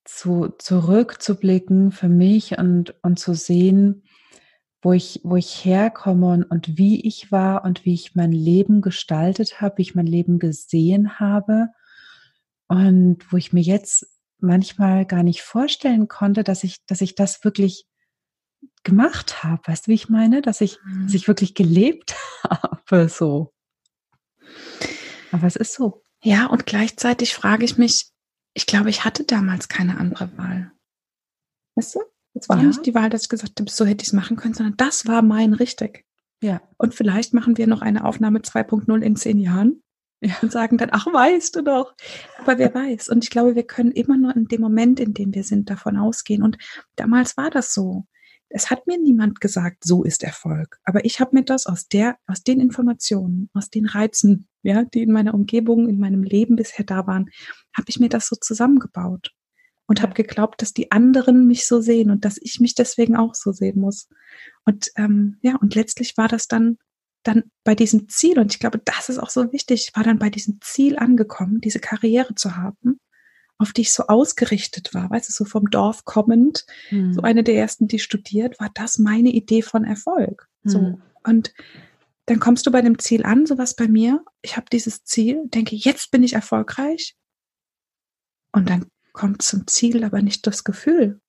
zu, 0.04 0.50
zurückzublicken 0.58 1.90
für 1.90 2.08
mich 2.08 2.58
und, 2.58 2.94
und 3.02 3.18
zu 3.18 3.34
sehen, 3.34 4.04
wo 4.82 4.92
ich, 4.92 5.20
wo 5.24 5.36
ich 5.36 5.64
herkomme 5.64 6.26
und, 6.28 6.44
und 6.44 6.76
wie 6.76 7.06
ich 7.06 7.32
war 7.32 7.64
und 7.64 7.86
wie 7.86 7.94
ich 7.94 8.14
mein 8.14 8.32
Leben 8.32 8.82
gestaltet 8.82 9.60
habe, 9.60 9.78
wie 9.78 9.82
ich 9.82 9.94
mein 9.94 10.06
Leben 10.06 10.38
gesehen 10.38 11.18
habe 11.18 11.68
und 12.68 13.32
wo 13.32 13.38
ich 13.38 13.52
mir 13.54 13.62
jetzt 13.62 14.06
manchmal 14.38 15.06
gar 15.06 15.22
nicht 15.22 15.40
vorstellen 15.40 16.06
konnte, 16.06 16.44
dass 16.44 16.64
ich, 16.64 16.84
dass 16.86 17.00
ich 17.00 17.14
das 17.14 17.42
wirklich 17.44 17.86
gemacht 18.82 19.42
habe. 19.42 19.62
Weißt 19.64 19.86
du, 19.86 19.90
wie 19.90 19.94
ich 19.94 20.10
meine? 20.10 20.42
Dass 20.42 20.60
ich, 20.60 20.74
dass 20.74 21.10
mhm. 21.10 21.14
ich 21.14 21.28
wirklich 21.28 21.54
gelebt 21.54 22.14
habe, 22.48 23.08
so. 23.08 23.54
Aber 25.32 25.46
es 25.46 25.56
ist 25.56 25.72
so. 25.72 26.03
Ja, 26.24 26.46
und 26.46 26.64
gleichzeitig 26.64 27.34
frage 27.34 27.66
ich 27.66 27.76
mich, 27.76 28.06
ich 28.54 28.66
glaube, 28.66 28.88
ich 28.88 29.04
hatte 29.04 29.24
damals 29.24 29.68
keine 29.68 29.98
andere 29.98 30.36
Wahl. 30.38 30.72
Weißt 31.76 31.96
du? 31.96 32.00
Es 32.32 32.48
war 32.48 32.56
ja. 32.56 32.64
nicht 32.64 32.86
die 32.86 32.94
Wahl, 32.94 33.10
dass 33.10 33.24
ich 33.24 33.28
gesagt 33.28 33.60
habe, 33.60 33.70
so 33.70 33.84
hätte 33.84 34.02
ich 34.02 34.08
es 34.08 34.12
machen 34.14 34.36
können, 34.36 34.54
sondern 34.54 34.76
das 34.78 35.06
war 35.06 35.20
mein 35.20 35.52
richtig. 35.52 36.04
Ja. 36.42 36.62
Und 36.78 36.94
vielleicht 36.94 37.34
machen 37.34 37.58
wir 37.58 37.66
noch 37.66 37.82
eine 37.82 38.04
Aufnahme 38.04 38.40
2.0 38.40 39.02
in 39.02 39.16
zehn 39.16 39.38
Jahren 39.38 39.82
ja. 40.22 40.34
und 40.40 40.50
sagen 40.50 40.78
dann, 40.78 40.88
ach, 40.92 41.06
weißt 41.06 41.56
du 41.56 41.62
doch. 41.62 41.94
Aber 42.38 42.58
wer 42.58 42.74
weiß. 42.74 43.10
Und 43.10 43.22
ich 43.22 43.30
glaube, 43.30 43.54
wir 43.54 43.66
können 43.66 43.92
immer 43.92 44.16
nur 44.16 44.34
in 44.34 44.46
dem 44.46 44.62
Moment, 44.62 45.00
in 45.00 45.12
dem 45.12 45.34
wir 45.34 45.44
sind, 45.44 45.68
davon 45.68 45.98
ausgehen. 45.98 46.42
Und 46.42 46.56
damals 46.96 47.36
war 47.36 47.50
das 47.50 47.74
so. 47.74 48.06
Es 48.48 48.70
hat 48.70 48.86
mir 48.86 48.98
niemand 48.98 49.42
gesagt, 49.42 49.84
so 49.84 50.04
ist 50.04 50.22
Erfolg. 50.22 50.78
Aber 50.84 51.04
ich 51.04 51.20
habe 51.20 51.36
mir 51.36 51.44
das 51.44 51.66
aus 51.66 51.86
der, 51.88 52.16
aus 52.26 52.42
den 52.42 52.60
Informationen, 52.60 53.50
aus 53.52 53.68
den 53.68 53.84
Reizen, 53.84 54.48
ja, 54.64 54.84
die 54.84 55.02
in 55.02 55.12
meiner 55.12 55.34
Umgebung, 55.34 55.88
in 55.88 55.98
meinem 55.98 56.22
Leben 56.22 56.56
bisher 56.56 56.84
da 56.84 57.06
waren, 57.06 57.30
habe 57.76 57.86
ich 57.88 58.00
mir 58.00 58.08
das 58.08 58.26
so 58.26 58.36
zusammengebaut 58.36 59.30
und 59.86 60.02
habe 60.02 60.14
geglaubt, 60.14 60.62
dass 60.62 60.72
die 60.72 60.90
anderen 60.90 61.46
mich 61.46 61.66
so 61.66 61.80
sehen 61.80 62.10
und 62.10 62.24
dass 62.24 62.38
ich 62.40 62.58
mich 62.60 62.74
deswegen 62.74 63.16
auch 63.16 63.34
so 63.34 63.52
sehen 63.52 63.80
muss. 63.80 64.08
Und 64.64 64.90
ähm, 64.96 65.38
ja, 65.42 65.56
und 65.56 65.74
letztlich 65.74 66.16
war 66.16 66.28
das 66.28 66.48
dann 66.48 66.78
dann 67.22 67.44
bei 67.64 67.74
diesem 67.74 68.10
Ziel 68.10 68.38
und 68.38 68.52
ich 68.52 68.58
glaube, 68.58 68.82
das 68.84 69.08
ist 69.08 69.16
auch 69.16 69.30
so 69.30 69.50
wichtig. 69.50 69.88
Ich 69.88 69.96
war 69.96 70.04
dann 70.04 70.18
bei 70.18 70.28
diesem 70.28 70.58
Ziel 70.60 70.98
angekommen, 70.98 71.62
diese 71.62 71.78
Karriere 71.78 72.34
zu 72.34 72.56
haben 72.56 73.00
auf 73.58 73.72
die 73.72 73.82
ich 73.82 73.92
so 73.92 74.04
ausgerichtet 74.04 74.94
war, 74.94 75.10
weißt 75.10 75.28
du, 75.28 75.32
so 75.32 75.44
vom 75.44 75.70
Dorf 75.70 76.04
kommend, 76.04 76.66
mhm. 76.90 77.14
so 77.14 77.22
eine 77.22 77.44
der 77.44 77.56
ersten, 77.56 77.86
die 77.86 77.98
studiert, 77.98 78.58
war 78.58 78.70
das 78.74 78.98
meine 78.98 79.30
Idee 79.30 79.62
von 79.62 79.84
Erfolg. 79.84 80.48
So. 80.64 80.80
Mhm. 80.80 81.02
Und 81.24 81.54
dann 82.26 82.40
kommst 82.40 82.66
du 82.66 82.70
bei 82.70 82.80
dem 82.80 82.98
Ziel 82.98 83.24
an, 83.24 83.46
sowas 83.46 83.76
bei 83.76 83.88
mir. 83.88 84.24
Ich 84.42 84.56
habe 84.56 84.66
dieses 84.72 85.04
Ziel, 85.04 85.42
denke, 85.46 85.76
jetzt 85.76 86.10
bin 86.10 86.22
ich 86.22 86.32
erfolgreich. 86.32 87.16
Und 88.52 88.70
dann 88.70 88.86
kommt 89.12 89.42
zum 89.42 89.66
Ziel 89.66 90.04
aber 90.04 90.22
nicht 90.22 90.46
das 90.46 90.64
Gefühl. 90.64 91.20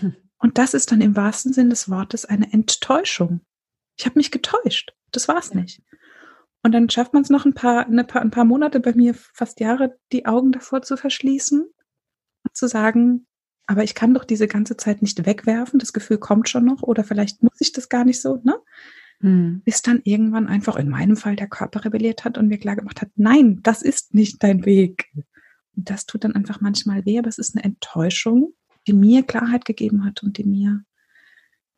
Hm. 0.00 0.16
Und 0.38 0.58
das 0.58 0.74
ist 0.74 0.92
dann 0.92 1.00
im 1.00 1.16
wahrsten 1.16 1.54
Sinn 1.54 1.70
des 1.70 1.88
Wortes 1.88 2.26
eine 2.26 2.52
Enttäuschung. 2.52 3.40
Ich 3.98 4.04
habe 4.04 4.18
mich 4.18 4.30
getäuscht. 4.30 4.92
Das 5.10 5.28
war's 5.28 5.54
ja. 5.54 5.60
nicht. 5.62 5.82
Und 6.62 6.72
dann 6.72 6.90
schafft 6.90 7.14
man 7.14 7.22
es 7.22 7.30
noch 7.30 7.46
ein 7.46 7.54
paar, 7.54 7.86
eine 7.86 8.04
paar, 8.04 8.20
ein 8.20 8.30
paar 8.30 8.44
Monate, 8.44 8.80
bei 8.80 8.92
mir 8.92 9.14
fast 9.14 9.60
Jahre, 9.60 9.98
die 10.12 10.26
Augen 10.26 10.52
davor 10.52 10.82
zu 10.82 10.98
verschließen 10.98 11.62
und 11.62 12.56
zu 12.56 12.68
sagen, 12.68 13.26
aber 13.66 13.82
ich 13.82 13.94
kann 13.94 14.12
doch 14.12 14.24
diese 14.24 14.46
ganze 14.46 14.76
Zeit 14.76 15.00
nicht 15.00 15.24
wegwerfen, 15.24 15.78
das 15.78 15.92
Gefühl 15.92 16.18
kommt 16.18 16.48
schon 16.48 16.64
noch 16.64 16.82
oder 16.82 17.02
vielleicht 17.02 17.42
muss 17.42 17.60
ich 17.60 17.72
das 17.72 17.88
gar 17.88 18.04
nicht 18.04 18.20
so, 18.20 18.40
ne? 18.44 18.60
Hm. 19.20 19.62
Bis 19.64 19.82
dann 19.82 20.00
irgendwann 20.04 20.46
einfach 20.46 20.76
in 20.76 20.88
meinem 20.88 21.16
Fall 21.16 21.36
der 21.36 21.48
Körper 21.48 21.84
rebelliert 21.84 22.24
hat 22.24 22.38
und 22.38 22.48
mir 22.48 22.58
klar 22.58 22.76
gemacht 22.76 23.00
hat, 23.00 23.10
nein, 23.16 23.60
das 23.62 23.82
ist 23.82 24.14
nicht 24.14 24.42
dein 24.42 24.64
Weg. 24.64 25.10
Und 25.76 25.90
das 25.90 26.06
tut 26.06 26.24
dann 26.24 26.34
einfach 26.34 26.60
manchmal 26.60 27.04
weh, 27.04 27.18
aber 27.18 27.28
es 27.28 27.38
ist 27.38 27.54
eine 27.54 27.64
Enttäuschung, 27.64 28.54
die 28.86 28.92
mir 28.92 29.22
Klarheit 29.22 29.64
gegeben 29.64 30.04
hat 30.04 30.22
und 30.22 30.38
die 30.38 30.44
mir 30.44 30.84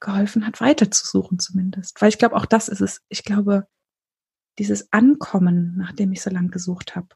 geholfen 0.01 0.47
hat, 0.47 0.61
weiterzusuchen 0.61 1.39
zumindest. 1.39 2.01
Weil 2.01 2.09
ich 2.09 2.19
glaube, 2.19 2.37
auch 2.37 2.47
das 2.47 2.69
ist 2.69 2.81
es. 2.81 3.03
Ich 3.09 3.25
glaube, 3.25 3.67
dieses 4.59 4.93
Ankommen, 4.93 5.75
nachdem 5.77 6.13
ich 6.13 6.23
so 6.23 6.31
lange 6.31 6.51
gesucht 6.51 6.97
habe, 6.97 7.09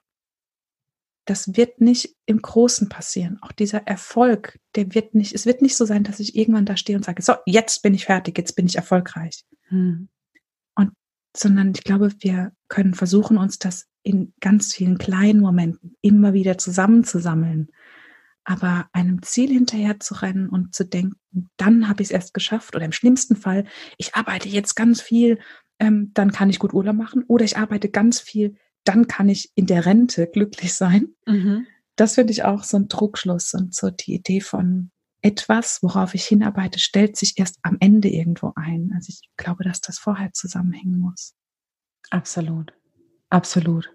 das 1.25 1.57
wird 1.57 1.81
nicht 1.81 2.17
im 2.27 2.43
Großen 2.43 2.89
passieren. 2.89 3.39
Auch 3.43 3.53
dieser 3.53 3.87
Erfolg, 3.87 4.59
der 4.75 4.93
wird 4.95 5.15
nicht, 5.15 5.35
es 5.35 5.47
wird 5.47 5.63
nicht 5.63 5.77
so 5.77 5.85
sein, 5.85 6.03
dass 6.03 6.19
ich 6.19 6.37
irgendwann 6.37 6.67
da 6.67 6.77
stehe 6.77 6.97
und 6.97 7.05
sage, 7.05 7.23
so, 7.23 7.35
jetzt 7.47 7.83
bin 7.83 7.95
ich 7.95 8.07
fertig, 8.07 8.37
jetzt 8.39 8.57
bin 8.57 8.67
ich 8.67 8.77
erfolgreich. 8.77 9.45
Hm. 9.69 10.09
Sondern 11.37 11.73
ich 11.75 11.85
glaube, 11.85 12.13
wir 12.21 12.53
können 12.69 12.95
versuchen, 12.95 13.39
uns 13.39 13.59
das 13.59 13.87
in 14.03 14.33
ganz 14.41 14.75
vielen 14.75 14.99
kleinen 14.99 15.41
Momenten 15.41 15.97
immer 16.01 16.33
wieder 16.33 16.59
zusammenzusammeln. 16.59 17.69
Aber 18.45 18.89
einem 18.93 19.23
Ziel 19.23 19.51
hinterher 19.51 20.01
zu 20.01 20.15
rennen 20.15 20.49
und 20.49 20.75
zu 20.75 20.85
denken, 20.85 21.17
dann 21.57 21.89
habe 21.89 22.03
ich 22.03 22.09
es 22.09 22.13
erst 22.13 22.35
geschafft 22.35 22.75
oder 22.75 22.85
im 22.85 22.93
schlimmsten 22.93 23.37
Fall, 23.37 23.65
ich 23.99 24.15
arbeite 24.15 24.49
jetzt 24.49 24.75
ganz 24.75 25.01
viel, 25.01 25.39
ähm, 25.79 26.11
dann 26.15 26.33
kann 26.33 26.51
ich 26.51 26.59
gut 26.59 26.75
Urlaub 26.75 26.97
machen 26.97 27.25
oder 27.29 27.45
ich 27.45 27.57
arbeite 27.57 27.89
ganz 27.89 28.21
viel, 28.21 28.57
dann 28.85 29.07
kann 29.07 29.29
ich 29.29 29.51
in 29.55 29.67
der 29.67 29.87
Rente 29.87 30.27
glücklich 30.27 30.75
sein. 30.75 31.15
Mhm. 31.27 31.67
Das 31.97 32.15
finde 32.15 32.33
ich 32.33 32.45
auch 32.45 32.65
so 32.65 32.77
ein 32.77 32.89
Druckschluss 32.89 33.55
und 33.55 33.75
so 33.75 33.91
die 33.91 34.15
Idee 34.15 34.41
von 34.41 34.92
etwas, 35.23 35.79
worauf 35.83 36.15
ich 36.15 36.25
hinarbeite, 36.25 36.79
stellt 36.79 37.17
sich 37.17 37.39
erst 37.39 37.59
am 37.63 37.77
Ende 37.81 38.09
irgendwo 38.09 38.53
ein. 38.57 38.93
Also 38.95 39.11
ich 39.11 39.31
glaube, 39.37 39.65
dass 39.65 39.81
das 39.81 39.99
vorher 39.99 40.33
zusammenhängen 40.33 40.99
muss. 40.99 41.35
Absolut. 42.11 42.73
Absolut. 43.31 43.91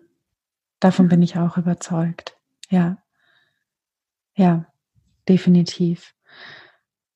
Davon 0.79 1.09
bin 1.09 1.21
ich 1.21 1.37
auch 1.37 1.57
überzeugt. 1.57 2.37
Ja. 2.69 2.97
Ja, 4.35 4.67
definitiv. 5.27 6.13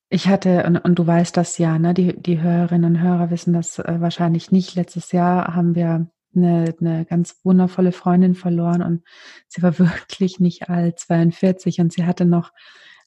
Ich 0.08 0.28
hatte, 0.28 0.64
und, 0.64 0.76
und, 0.76 0.98
du 0.98 1.06
weißt 1.06 1.36
das 1.36 1.56
ja, 1.56 1.78
ne, 1.78 1.94
die, 1.94 2.14
die 2.20 2.40
Hörerinnen 2.40 2.96
und 2.96 3.00
Hörer 3.00 3.30
wissen 3.30 3.54
das 3.54 3.78
äh, 3.78 4.00
wahrscheinlich 4.00 4.52
nicht. 4.52 4.74
Letztes 4.74 5.12
Jahr 5.12 5.54
haben 5.54 5.74
wir 5.74 6.10
eine, 6.34 6.74
eine 6.80 7.04
ganz 7.06 7.40
wundervolle 7.44 7.92
Freundin 7.92 8.34
verloren 8.34 8.82
und 8.82 9.04
sie 9.48 9.62
war 9.62 9.78
wirklich 9.78 10.38
nicht 10.38 10.68
alt, 10.68 10.98
42 10.98 11.80
und 11.80 11.92
sie 11.92 12.04
hatte 12.04 12.26
noch 12.26 12.52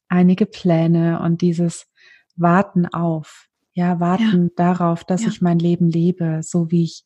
einige 0.08 0.46
Pläne 0.46 1.20
und 1.22 1.42
dieses 1.42 1.88
Warten 2.36 2.86
auf, 2.86 3.48
ja, 3.74 4.00
warten 4.00 4.44
ja. 4.46 4.52
darauf, 4.56 5.04
dass 5.04 5.24
ja. 5.24 5.30
ich 5.30 5.42
mein 5.42 5.60
Leben 5.60 5.90
lebe, 5.90 6.42
so 6.42 6.72
wie 6.72 6.84
ich, 6.84 7.06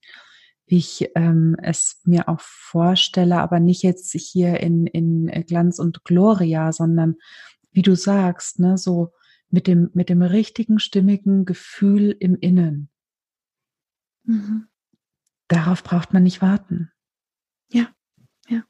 wie 0.67 0.77
ich 0.77 1.09
ähm, 1.15 1.55
es 1.61 2.01
mir 2.05 2.29
auch 2.29 2.41
vorstelle, 2.41 3.39
aber 3.39 3.59
nicht 3.59 3.83
jetzt 3.83 4.11
hier 4.11 4.59
in, 4.59 4.85
in 4.87 5.27
Glanz 5.47 5.79
und 5.79 6.03
Gloria, 6.03 6.71
sondern 6.71 7.15
wie 7.71 7.81
du 7.81 7.95
sagst, 7.95 8.59
ne, 8.59 8.77
so 8.77 9.11
mit 9.49 9.67
dem, 9.67 9.89
mit 9.93 10.09
dem 10.09 10.21
richtigen, 10.21 10.79
stimmigen 10.79 11.45
Gefühl 11.45 12.15
im 12.19 12.35
Innen. 12.35 12.89
Mhm. 14.23 14.67
Darauf 15.47 15.83
braucht 15.83 16.13
man 16.13 16.23
nicht 16.23 16.41
warten. 16.41 16.91
Ja, 17.71 17.87
ja. 18.47 18.63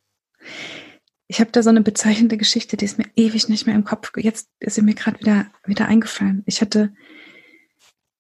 Ich 1.32 1.40
habe 1.40 1.52
da 1.52 1.62
so 1.62 1.70
eine 1.70 1.82
bezeichnende 1.82 2.38
Geschichte, 2.38 2.76
die 2.76 2.86
ist 2.86 2.98
mir 2.98 3.06
ewig 3.16 3.50
nicht 3.50 3.68
mehr 3.68 3.76
im 3.76 3.84
Kopf. 3.84 4.12
Jetzt 4.18 4.50
ist 4.60 4.74
sie 4.74 4.82
mir 4.82 4.96
gerade 4.96 5.20
wieder, 5.20 5.46
wieder 5.64 5.88
eingefallen. 5.88 6.42
Ich 6.48 6.60
hatte, 6.60 6.92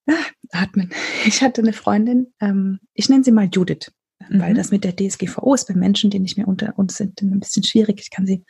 ah, 0.07 0.13
atmen. 0.51 0.91
Ich 1.25 1.41
hatte 1.41 1.61
eine 1.61 1.73
Freundin, 1.73 2.31
ähm, 2.39 2.79
ich 2.93 3.09
nenne 3.09 3.23
sie 3.23 3.31
mal 3.31 3.49
Judith, 3.51 3.91
mhm. 4.29 4.39
weil 4.39 4.53
das 4.53 4.69
mit 4.69 4.83
der 4.83 4.95
DSGVO 4.95 5.55
ist 5.55 5.67
bei 5.67 5.73
Menschen, 5.73 6.11
die 6.11 6.19
nicht 6.19 6.37
mehr 6.37 6.47
unter 6.47 6.77
uns 6.77 6.97
sind, 6.97 7.19
ein 7.23 7.39
bisschen 7.39 7.63
schwierig. 7.63 7.99
Ich 7.99 8.11
kann 8.11 8.27
sie 8.27 8.45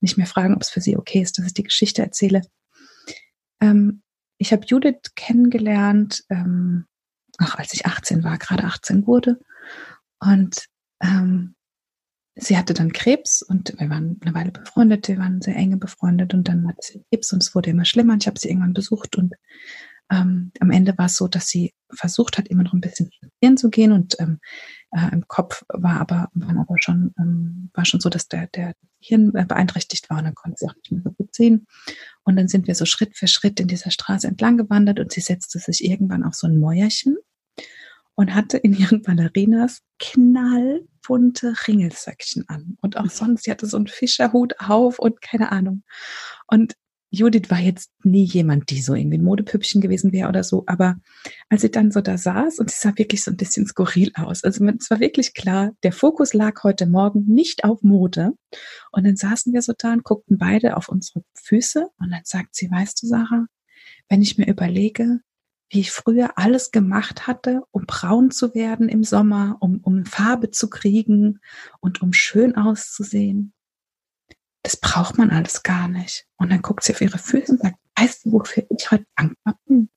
nicht 0.00 0.18
mehr 0.18 0.26
fragen, 0.26 0.56
ob 0.56 0.62
es 0.62 0.70
für 0.70 0.80
sie 0.80 0.96
okay 0.96 1.22
ist, 1.22 1.38
dass 1.38 1.46
ich 1.46 1.54
die 1.54 1.62
Geschichte 1.62 2.02
erzähle. 2.02 2.42
Ähm, 3.60 4.02
ich 4.38 4.52
habe 4.52 4.66
Judith 4.66 5.12
kennengelernt, 5.14 6.24
ähm, 6.30 6.86
ach, 7.38 7.54
als 7.58 7.74
ich 7.74 7.86
18 7.86 8.24
war, 8.24 8.38
gerade 8.38 8.64
18 8.64 9.06
wurde. 9.06 9.38
Und 10.18 10.66
ähm, 11.00 11.54
sie 12.40 12.56
hatte 12.56 12.74
dann 12.74 12.92
Krebs 12.92 13.42
und 13.42 13.74
wir 13.78 13.90
waren 13.90 14.18
eine 14.20 14.34
Weile 14.34 14.50
befreundet, 14.50 15.08
wir 15.08 15.18
waren 15.18 15.40
sehr 15.40 15.56
enge 15.56 15.76
befreundet 15.76 16.34
und 16.34 16.48
dann 16.48 16.66
hatte 16.66 16.80
sie 16.80 17.04
Krebs 17.10 17.32
und 17.32 17.42
es 17.42 17.54
wurde 17.54 17.70
immer 17.70 17.84
schlimmer 17.84 18.14
und 18.14 18.22
ich 18.22 18.26
habe 18.26 18.38
sie 18.38 18.48
irgendwann 18.48 18.74
besucht 18.74 19.16
und 19.16 19.34
ähm, 20.10 20.50
am 20.58 20.70
Ende 20.70 20.96
war 20.98 21.06
es 21.06 21.16
so, 21.16 21.28
dass 21.28 21.48
sie 21.48 21.72
versucht 21.92 22.36
hat, 22.36 22.48
immer 22.48 22.64
noch 22.64 22.72
ein 22.72 22.80
bisschen 22.80 23.10
spazieren 23.12 23.56
zu 23.56 23.70
gehen 23.70 23.92
und 23.92 24.16
ähm, 24.18 24.40
äh, 24.90 25.12
im 25.12 25.26
Kopf 25.28 25.64
war 25.68 26.00
aber, 26.00 26.28
waren 26.34 26.58
aber 26.58 26.76
schon, 26.80 27.14
ähm, 27.18 27.70
war 27.74 27.84
schon 27.84 28.00
so, 28.00 28.08
dass 28.08 28.26
der, 28.26 28.48
der 28.48 28.74
Hirn 28.98 29.32
beeinträchtigt 29.32 30.10
war 30.10 30.18
und 30.18 30.24
dann 30.24 30.34
konnte 30.34 30.56
sie 30.58 30.68
auch 30.68 30.74
nicht 30.74 30.90
mehr 30.90 31.02
so 31.02 31.12
gut 31.12 31.34
sehen. 31.34 31.66
Und 32.24 32.36
dann 32.36 32.48
sind 32.48 32.66
wir 32.66 32.74
so 32.74 32.84
Schritt 32.84 33.16
für 33.16 33.28
Schritt 33.28 33.60
in 33.60 33.68
dieser 33.68 33.90
Straße 33.90 34.26
entlang 34.26 34.56
gewandert 34.56 34.98
und 34.98 35.12
sie 35.12 35.20
setzte 35.20 35.58
sich 35.58 35.84
irgendwann 35.84 36.24
auf 36.24 36.34
so 36.34 36.46
ein 36.46 36.58
Mäuerchen 36.58 37.16
und 38.14 38.34
hatte 38.34 38.58
in 38.58 38.74
ihren 38.74 39.02
Ballerinas 39.02 39.80
knallbunte 39.98 41.54
Ringelsöckchen 41.66 42.48
an. 42.48 42.76
Und 42.80 42.96
auch 42.96 43.10
sonst, 43.10 43.44
sie 43.44 43.50
hatte 43.50 43.66
so 43.66 43.76
einen 43.76 43.86
Fischerhut 43.86 44.54
auf 44.58 44.98
und 44.98 45.20
keine 45.20 45.52
Ahnung. 45.52 45.82
Und 46.46 46.74
Judith 47.12 47.50
war 47.50 47.58
jetzt 47.58 47.90
nie 48.04 48.24
jemand, 48.24 48.70
die 48.70 48.80
so 48.80 48.94
irgendwie 48.94 49.18
ein 49.18 49.24
Modepüppchen 49.24 49.80
gewesen 49.80 50.12
wäre 50.12 50.28
oder 50.28 50.44
so, 50.44 50.62
aber 50.66 50.96
als 51.48 51.62
sie 51.62 51.70
dann 51.70 51.90
so 51.90 52.00
da 52.00 52.16
saß 52.16 52.60
und 52.60 52.70
sie 52.70 52.76
sah 52.78 52.96
wirklich 52.96 53.24
so 53.24 53.32
ein 53.32 53.36
bisschen 53.36 53.66
skurril 53.66 54.12
aus. 54.14 54.44
Also 54.44 54.64
es 54.64 54.90
war 54.90 55.00
wirklich 55.00 55.34
klar, 55.34 55.72
der 55.82 55.92
Fokus 55.92 56.34
lag 56.34 56.62
heute 56.62 56.86
Morgen 56.86 57.24
nicht 57.26 57.64
auf 57.64 57.82
Mode. 57.82 58.32
Und 58.92 59.04
dann 59.04 59.16
saßen 59.16 59.52
wir 59.52 59.62
so 59.62 59.72
da 59.76 59.92
und 59.92 60.04
guckten 60.04 60.38
beide 60.38 60.76
auf 60.76 60.88
unsere 60.88 61.24
Füße 61.34 61.88
und 61.98 62.10
dann 62.10 62.22
sagt 62.22 62.54
sie, 62.54 62.70
weißt 62.70 63.02
du, 63.02 63.08
Sarah, 63.08 63.46
wenn 64.08 64.22
ich 64.22 64.38
mir 64.38 64.46
überlege, 64.46 65.20
wie 65.70 65.80
ich 65.80 65.92
früher 65.92 66.36
alles 66.36 66.72
gemacht 66.72 67.28
hatte, 67.28 67.62
um 67.70 67.86
braun 67.86 68.32
zu 68.32 68.54
werden 68.54 68.88
im 68.88 69.04
Sommer, 69.04 69.56
um, 69.60 69.78
um 69.82 70.04
Farbe 70.04 70.50
zu 70.50 70.68
kriegen 70.68 71.40
und 71.78 72.02
um 72.02 72.12
schön 72.12 72.56
auszusehen. 72.56 73.54
Das 74.62 74.76
braucht 74.76 75.16
man 75.16 75.30
alles 75.30 75.62
gar 75.62 75.88
nicht. 75.88 76.26
Und 76.36 76.50
dann 76.50 76.60
guckt 76.60 76.82
sie 76.82 76.92
auf 76.92 77.00
ihre 77.00 77.18
Füße 77.18 77.52
und 77.52 77.60
sagt, 77.60 77.76
weißt 77.96 78.26
du, 78.26 78.32
wofür 78.32 78.66
ich 78.68 78.90
heute 78.90 79.06
dankbar 79.16 79.58
bin? 79.64 79.88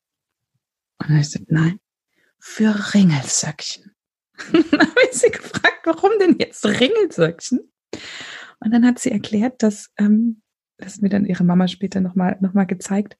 Und 0.99 1.09
dann 1.09 1.23
sagt 1.23 1.51
nein, 1.51 1.79
für 2.39 2.93
Ringelsöckchen. 2.93 3.95
dann 4.51 4.79
habe 4.79 5.01
ich 5.11 5.17
sie 5.17 5.31
gefragt, 5.31 5.81
warum 5.85 6.11
denn 6.19 6.37
jetzt 6.39 6.65
Ringelsöckchen? 6.65 7.71
Und 8.59 8.71
dann 8.71 8.85
hat 8.85 8.99
sie 8.99 9.11
erklärt, 9.11 9.63
dass, 9.63 9.89
ähm, 9.97 10.42
das 10.83 10.95
hat 10.95 11.01
mir 11.01 11.09
dann 11.09 11.25
ihre 11.25 11.43
Mama 11.43 11.67
später 11.67 12.01
nochmal 12.01 12.37
noch 12.41 12.53
mal 12.53 12.65
gezeigt, 12.65 13.17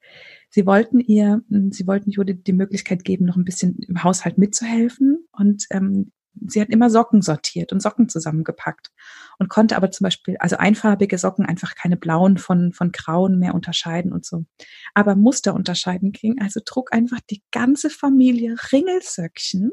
Sie 0.55 0.67
wollten 0.67 0.99
ihr, 0.99 1.41
hm, 1.49 1.71
sie 1.71 1.87
wollten 1.87 2.11
Judith 2.11 2.43
die 2.45 2.53
Möglichkeit 2.53 3.03
geben, 3.03 3.25
noch 3.25 3.37
ein 3.37 3.43
bisschen 3.43 3.75
im 3.87 4.03
Haushalt 4.03 4.37
mitzuhelfen 4.37 5.27
und 5.31 5.65
ähm, 5.71 6.11
sie 6.45 6.61
hat 6.61 6.69
immer 6.69 6.91
Socken 6.91 7.23
sortiert 7.23 7.73
und 7.73 7.81
Socken 7.81 8.07
zusammengepackt 8.07 8.91
und 9.39 9.49
konnte 9.49 9.75
aber 9.75 9.89
zum 9.89 10.03
Beispiel, 10.03 10.37
also 10.37 10.57
einfarbige 10.57 11.17
Socken 11.17 11.47
einfach 11.47 11.73
keine 11.73 11.97
blauen 11.97 12.37
von, 12.37 12.71
von 12.71 12.91
grauen 12.91 13.39
mehr 13.39 13.55
unterscheiden 13.55 14.13
und 14.13 14.25
so. 14.25 14.45
Aber 14.93 15.15
Muster 15.15 15.55
unterscheiden 15.55 16.11
ging, 16.11 16.39
also 16.39 16.59
trug 16.63 16.93
einfach 16.93 17.19
die 17.31 17.41
ganze 17.49 17.89
Familie 17.89 18.55
Ringelsöckchen, 18.71 19.71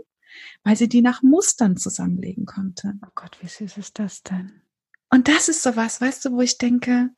weil 0.65 0.77
sie 0.77 0.89
die 0.89 1.03
nach 1.03 1.23
Mustern 1.23 1.77
zusammenlegen 1.77 2.47
konnte. 2.47 2.95
Oh 3.05 3.11
Gott, 3.15 3.37
wie 3.43 3.49
süß 3.49 3.77
ist 3.77 3.99
das 3.99 4.23
denn? 4.23 4.63
Und 5.11 5.29
das 5.29 5.51
ist 5.51 5.63
sowas, 5.63 6.01
weißt 6.01 6.25
du, 6.25 6.33
wo 6.33 6.41
ich 6.41 6.57
denke, 6.57 7.11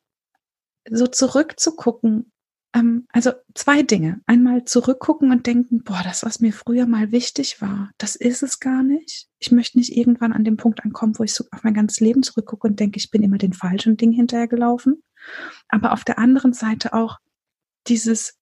so 0.91 1.07
zurückzugucken 1.07 2.33
ähm, 2.75 3.07
also 3.12 3.33
zwei 3.55 3.83
Dinge. 3.83 4.21
Einmal 4.27 4.65
zurückgucken 4.65 5.31
und 5.31 5.47
denken, 5.47 5.83
boah, 5.85 6.01
das, 6.03 6.25
was 6.25 6.41
mir 6.41 6.53
früher 6.53 6.87
mal 6.87 7.12
wichtig 7.12 7.61
war, 7.61 7.91
das 7.99 8.17
ist 8.17 8.43
es 8.43 8.61
gar 8.61 8.83
nicht. 8.83 9.29
Ich 9.39 9.53
möchte 9.53 9.79
nicht 9.79 9.97
irgendwann 9.97 10.33
an 10.33 10.45
dem 10.45 10.57
Punkt 10.57 10.85
ankommen, 10.85 11.19
wo 11.19 11.25
ich 11.25 11.35
so 11.35 11.45
auf 11.51 11.65
mein 11.65 11.75
ganzes 11.75 12.01
Leben 12.01 12.23
zurückgucke 12.23 12.67
und 12.67 12.81
denke, 12.81 12.99
ich 12.99 13.11
bin 13.11 13.23
immer 13.23 13.39
den 13.39 13.53
falschen 13.53 13.97
Ding 13.97 14.12
hinterhergelaufen. 14.12 15.03
Aber 15.69 15.93
auf 15.93 16.05
der 16.05 16.19
anderen 16.19 16.53
Seite 16.53 16.95
auch 16.95 17.19
dieses, 17.89 18.39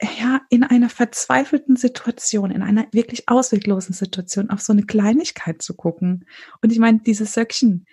ja, 0.00 0.40
in 0.48 0.64
einer 0.64 0.88
verzweifelten 0.88 1.76
Situation, 1.76 2.50
in 2.50 2.62
einer 2.62 2.86
wirklich 2.92 3.28
ausweglosen 3.28 3.94
Situation 3.94 4.48
auf 4.48 4.60
so 4.60 4.72
eine 4.72 4.84
Kleinigkeit 4.84 5.60
zu 5.60 5.74
gucken. 5.74 6.24
Und 6.62 6.72
ich 6.72 6.78
meine, 6.78 7.00
dieses 7.00 7.34
Söckchen, 7.34 7.86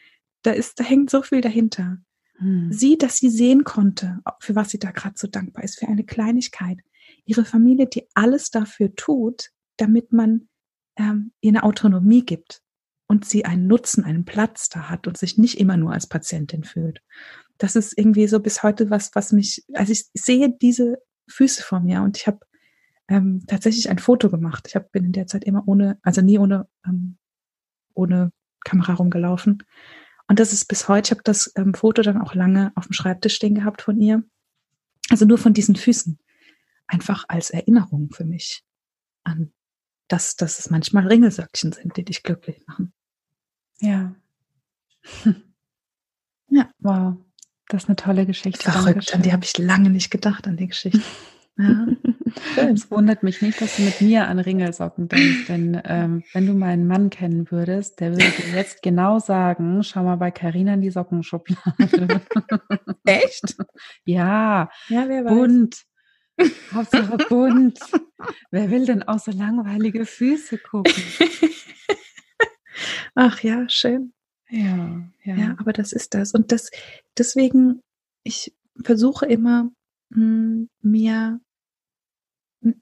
da 0.44 0.52
ist, 0.52 0.80
da 0.80 0.86
hängt 0.86 1.10
so 1.10 1.22
viel 1.22 1.42
dahinter. 1.42 1.98
Hm. 2.38 2.72
Sie, 2.72 2.98
dass 2.98 3.18
sie 3.18 3.30
sehen 3.30 3.64
konnte, 3.64 4.20
für 4.40 4.56
was 4.56 4.70
sie 4.70 4.80
da 4.80 4.92
gerade 4.92 5.16
so 5.18 5.28
dankbar 5.28 5.64
ist, 5.64 5.80
für 5.80 5.88
eine 5.88 6.04
Kleinigkeit. 6.04 6.80
Ihre 7.26 7.46
Familie, 7.46 7.88
die 7.88 8.08
alles 8.14 8.52
dafür 8.52 8.96
tut, 8.96 9.50
damit 9.78 10.14
man 10.14 10.48
ähm, 10.98 11.32
ihr 11.42 11.50
eine 11.50 11.64
Autonomie 11.64 12.26
gibt 12.26 12.62
und 13.08 13.26
sie 13.26 13.46
einen 13.46 13.68
Nutzen, 13.68 14.04
einen 14.04 14.26
Platz 14.26 14.70
da 14.70 14.90
hat 14.90 15.08
und 15.08 15.18
sich 15.18 15.38
nicht 15.38 15.60
immer 15.60 15.78
nur 15.78 15.94
als 15.94 16.08
Patientin 16.08 16.64
fühlt. 16.64 17.02
Das 17.58 17.76
ist 17.76 17.98
irgendwie 17.98 18.28
so 18.28 18.40
bis 18.40 18.64
heute 18.64 18.90
was, 18.90 19.16
was 19.16 19.32
mich, 19.32 19.64
also 19.74 19.92
ich 19.92 20.10
sehe 20.14 20.56
diese 20.62 20.98
Füße 21.30 21.64
vor 21.64 21.80
mir 21.80 22.02
und 22.02 22.18
ich 22.18 22.28
habe 22.28 22.40
ähm, 23.08 23.44
tatsächlich 23.48 23.90
ein 23.90 24.00
Foto 24.00 24.30
gemacht. 24.30 24.66
Ich 24.68 24.76
hab, 24.76 24.92
bin 24.92 25.06
in 25.06 25.12
der 25.14 25.28
Zeit 25.28 25.44
immer 25.44 25.64
ohne, 25.66 25.98
also 26.04 26.22
nie 26.22 26.38
ohne, 26.38 26.68
ähm, 26.86 27.18
ohne 27.94 28.32
Kamera 28.64 28.94
rumgelaufen 28.94 29.64
und 30.28 30.40
das 30.40 30.54
ist 30.54 30.66
bis 30.66 30.88
heute, 30.88 31.08
ich 31.08 31.12
habe 31.12 31.24
das 31.24 31.52
ähm, 31.56 31.74
Foto 31.74 32.02
dann 32.02 32.22
auch 32.22 32.34
lange 32.34 32.72
auf 32.76 32.88
dem 32.88 32.94
Schreibtisch 32.94 33.36
stehen 33.36 33.56
gehabt 33.56 33.82
von 33.82 34.00
ihr. 34.00 34.24
Also 35.10 35.26
nur 35.26 35.38
von 35.38 35.54
diesen 35.54 35.76
Füßen. 35.76 36.20
Einfach 36.88 37.26
als 37.28 37.50
Erinnerung 37.50 38.10
für 38.12 38.26
mich 38.26 38.64
an 39.24 39.54
das, 40.08 40.36
dass 40.36 40.60
es 40.60 40.70
manchmal 40.70 41.08
Ringelsöckchen 41.08 41.74
sind, 41.74 41.98
die 41.98 42.06
dich 42.06 42.24
glücklich 42.24 42.62
machen. 42.68 42.94
Ja. 43.80 44.16
Ja. 46.50 46.72
Wow. 46.80 47.18
Das 47.68 47.84
ist 47.84 47.90
eine 47.90 47.98
tolle 47.98 48.26
Geschichte. 48.26 48.72
Verrückt, 48.72 49.14
an 49.14 49.22
die 49.22 49.34
habe 49.34 49.44
ich 49.44 49.58
lange 49.58 49.90
nicht 49.90 50.10
gedacht, 50.10 50.48
an 50.48 50.56
die 50.56 50.68
Geschichte. 50.68 51.02
Ja. 51.58 51.88
es 52.58 52.92
wundert 52.92 53.24
mich 53.24 53.42
nicht, 53.42 53.60
dass 53.62 53.78
du 53.78 53.84
mit 53.84 54.00
mir 54.02 54.28
an 54.28 54.40
Ringelsocken 54.40 55.08
denkst, 55.08 55.48
denn 55.48 55.82
ähm, 55.86 56.24
wenn 56.34 56.46
du 56.46 56.54
meinen 56.54 56.86
Mann 56.88 57.10
kennen 57.10 57.50
würdest, 57.50 58.00
der 58.00 58.12
würde 58.12 58.26
dir 58.26 58.56
jetzt 58.56 58.84
genau 58.84 59.20
sagen, 59.20 59.82
schau 59.84 60.04
mal 60.04 60.18
bei 60.18 60.30
Carina 60.32 60.76
in 60.76 60.82
die 60.82 60.92
Sockenschublade. 60.92 61.62
Echt? 63.06 63.56
Ja. 64.06 64.70
Ja, 64.90 65.08
wer 65.08 65.26
weiß. 65.26 65.34
Bunt. 65.34 65.84
Hauptsache 66.72 67.18
bunt. 67.30 67.80
wer 68.52 68.70
will 68.70 68.86
denn 68.86 69.04
auch 69.04 69.20
so 69.20 69.32
langweilige 69.32 70.06
Füße 70.06 70.60
gucken? 70.60 70.94
Ach 73.16 73.42
ja, 73.42 73.68
schön. 73.68 74.14
Ja, 74.50 75.02
ja. 75.24 75.36
Ja, 75.36 75.56
aber 75.58 75.74
das 75.74 75.92
ist 75.92 76.14
das. 76.14 76.34
Und 76.34 76.52
das, 76.52 76.70
deswegen, 77.18 77.82
ich 78.24 78.54
versuche 78.84 79.26
immer, 79.26 79.72
hm, 80.14 80.70
mir, 80.82 81.40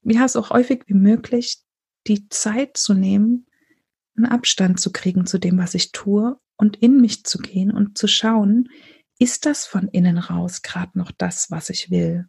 ja, 0.03 0.27
so 0.27 0.50
häufig 0.50 0.84
wie 0.88 0.94
möglich 0.94 1.60
die 2.08 2.29
Zeit 2.29 2.77
zu 2.77 2.94
nehmen, 2.94 3.48
einen 4.15 4.27
Abstand 4.27 4.79
zu 4.79 4.91
kriegen 4.91 5.25
zu 5.25 5.38
dem, 5.38 5.58
was 5.58 5.74
ich 5.74 5.91
tue 5.91 6.39
und 6.58 6.77
in 6.77 7.01
mich 7.01 7.25
zu 7.25 7.39
gehen 7.39 7.72
und 7.72 7.98
zu 7.98 8.08
schauen, 8.08 8.70
ist 9.20 9.46
das 9.46 9.65
von 9.65 9.88
innen 9.88 10.17
raus 10.17 10.62
gerade 10.62 10.98
noch 10.98 11.12
das, 11.12 11.51
was 11.51 11.70
ich 11.70 11.89
will? 11.89 12.27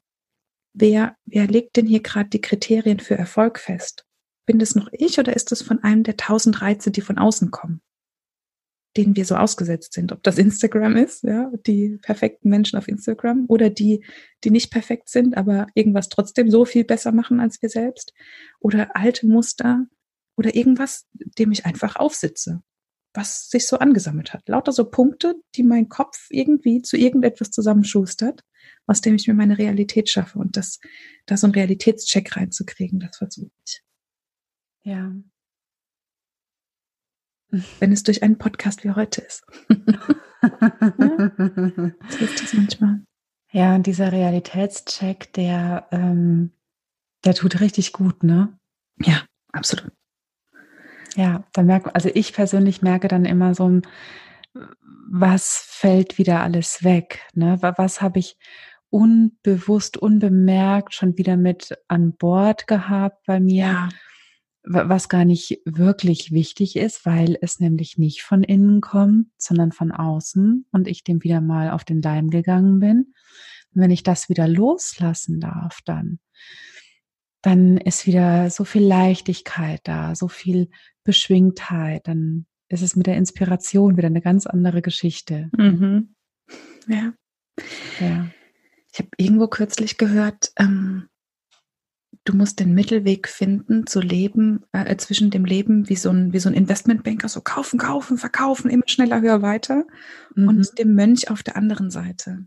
Wer, 0.73 1.17
wer 1.25 1.47
legt 1.47 1.77
denn 1.77 1.87
hier 1.87 2.03
gerade 2.03 2.29
die 2.29 2.41
Kriterien 2.41 3.01
für 3.01 3.17
Erfolg 3.17 3.59
fest? 3.59 4.05
Bin 4.47 4.59
das 4.59 4.75
noch 4.75 4.89
ich 4.93 5.19
oder 5.19 5.35
ist 5.35 5.51
das 5.51 5.63
von 5.63 5.83
einem 5.83 6.05
der 6.05 6.17
tausend 6.17 6.61
Reize, 6.63 6.91
die 6.91 7.01
von 7.01 7.19
außen 7.19 7.51
kommen? 7.51 7.81
Denen 8.97 9.17
wir 9.17 9.25
so 9.25 9.37
ausgesetzt 9.37 9.93
sind. 9.93 10.13
Ob 10.13 10.23
das 10.23 10.39
Instagram 10.39 10.97
ist, 10.97 11.23
ja, 11.23 11.51
die 11.67 11.99
perfekten 12.03 12.49
Menschen 12.49 12.79
auf 12.79 12.89
Instagram 12.89 13.45
oder 13.49 13.71
die, 13.71 14.05
die 14.45 14.51
nicht 14.51 14.71
perfekt 14.71 15.09
sind, 15.09 15.37
aber 15.37 15.67
irgendwas 15.75 16.09
trotzdem 16.09 16.51
so 16.51 16.65
viel 16.65 16.85
besser 16.85 17.13
machen 17.13 17.41
als 17.41 17.61
wir 17.63 17.69
selbst 17.69 18.13
oder 18.61 18.97
alte 18.97 19.27
Muster 19.27 19.87
oder 20.37 20.55
irgendwas, 20.55 21.07
dem 21.13 21.53
ich 21.53 21.67
einfach 21.67 21.97
aufsitze, 21.97 22.63
was 23.15 23.49
sich 23.49 23.67
so 23.67 23.79
angesammelt 23.79 24.33
hat. 24.33 24.49
Lauter 24.49 24.73
so 24.73 24.85
Punkte, 24.89 25.35
die 25.55 25.63
mein 25.63 25.89
Kopf 25.89 26.27
irgendwie 26.31 26.83
zu 26.83 26.97
irgendetwas 26.97 27.51
zusammenschustert, 27.51 28.43
aus 28.87 29.01
dem 29.01 29.15
ich 29.15 29.27
mir 29.27 29.35
meine 29.35 29.59
Realität 29.59 30.09
schaffe 30.09 30.39
und 30.39 30.57
das, 30.57 30.79
da 31.27 31.37
so 31.37 31.47
einen 31.47 31.55
Realitätscheck 31.55 32.37
reinzukriegen, 32.37 33.01
das 33.01 33.17
versuche 33.17 33.51
ich. 33.65 33.83
Ja, 34.83 35.13
wenn 37.51 37.93
es 37.93 38.03
durch 38.03 38.23
einen 38.23 38.39
Podcast 38.39 38.85
wie 38.85 38.91
heute 38.91 39.21
ist. 39.23 39.45
ja, 39.69 40.01
so 42.09 42.25
ist 42.25 42.43
das 42.43 42.55
manchmal. 42.55 43.01
Ja, 43.53 43.75
und 43.75 43.87
dieser 43.87 44.13
Realitätscheck, 44.13 45.33
der, 45.35 45.87
ähm, 45.91 46.53
der 47.25 47.35
tut 47.35 47.61
richtig 47.61 47.93
gut, 47.93 48.23
ne? 48.23 48.59
Ja, 49.01 49.23
absolut. 49.53 49.93
Ja, 51.15 51.45
da 51.53 51.63
merkt 51.63 51.95
also 51.95 52.11
ich 52.13 52.35
persönlich 52.35 52.83
merke 52.83 53.09
dann 53.09 53.25
immer 53.25 53.55
so, 53.55 53.81
was 55.09 55.65
fällt 55.67 56.19
wieder 56.19 56.43
alles 56.43 56.85
weg, 56.85 57.21
ne? 57.35 57.59
Was 57.61 58.03
habe 58.03 58.19
ich 58.19 58.37
unbewusst, 58.91 59.97
unbemerkt 59.97 60.95
schon 60.95 61.17
wieder 61.17 61.37
mit 61.37 61.79
an 61.89 62.13
Bord 62.13 62.67
gehabt 62.67 63.25
bei 63.27 63.41
mir? 63.41 63.67
Ja 63.67 63.89
was 64.67 65.09
gar 65.09 65.25
nicht 65.25 65.61
wirklich 65.65 66.33
wichtig 66.33 66.77
ist, 66.77 67.07
weil 67.07 67.39
es 67.41 67.61
nämlich 67.61 67.99
nicht 67.99 68.23
von 68.23 68.43
innen 68.43 68.81
kommt, 68.81 69.29
sondern 69.39 69.71
von 69.71 69.93
außen 69.93 70.67
und 70.73 70.89
ich 70.89 71.05
dem 71.05 71.23
wieder 71.23 71.41
mal 71.41 71.71
auf 71.71 71.85
den 71.85 72.03
Leim 72.03 72.31
gegangen 72.31 72.81
bin. 72.81 73.15
Und 73.75 73.83
wenn 73.83 73.93
ich 73.93 74.03
das 74.03 74.29
wieder 74.29 74.49
loslassen 74.49 75.39
darf, 75.39 75.79
dann, 75.85 76.19
dann 77.43 77.77
ist 77.77 78.07
wieder 78.07 78.51
so 78.51 78.65
viel 78.65 78.83
Leichtigkeit 78.83 79.81
da, 79.85 80.17
so 80.17 80.27
viel 80.27 80.69
Beschwingtheit, 81.05 82.09
dann 82.09 82.47
ist 82.69 82.83
es 82.83 82.97
mit 82.97 83.07
der 83.07 83.17
Inspiration 83.17 83.97
wieder 83.97 84.09
eine 84.09 84.21
ganz 84.21 84.47
andere 84.47 84.83
Geschichte. 84.83 85.49
Mhm. 85.57 86.17
Ja. 86.89 87.13
ja. 88.01 88.27
Ich 88.93 88.99
habe 88.99 89.11
irgendwo 89.17 89.47
kürzlich 89.47 89.97
gehört, 89.97 90.51
ähm, 90.59 91.09
du 92.27 92.37
musst 92.37 92.61
den 92.61 92.75
Mittelweg 92.75 93.29
finden 93.29 93.87
zu 93.87 94.01
leben, 94.01 94.65
äh, 94.73 94.97
zwischen 94.97 95.31
dem 95.31 95.45
Leben 95.45 95.89
wie 95.89 95.97
so 95.97 96.11
ein, 96.11 96.33
wie 96.33 96.41
so 96.41 96.49
ein 96.49 96.55
Investmentbanker, 96.55 97.29
so 97.29 97.41
kaufen, 97.41 97.79
kaufen, 97.79 98.19
verkaufen, 98.19 98.71
immer 98.71 98.87
schneller, 98.87 99.23
höher, 99.23 99.43
weiter 99.43 99.87
mhm. 100.35 100.49
und 100.49 100.79
dem 100.79 100.95
Mönch 100.95 101.31
auf 101.31 101.43
der 101.43 101.57
anderen 101.57 101.91
Seite. 101.91 102.47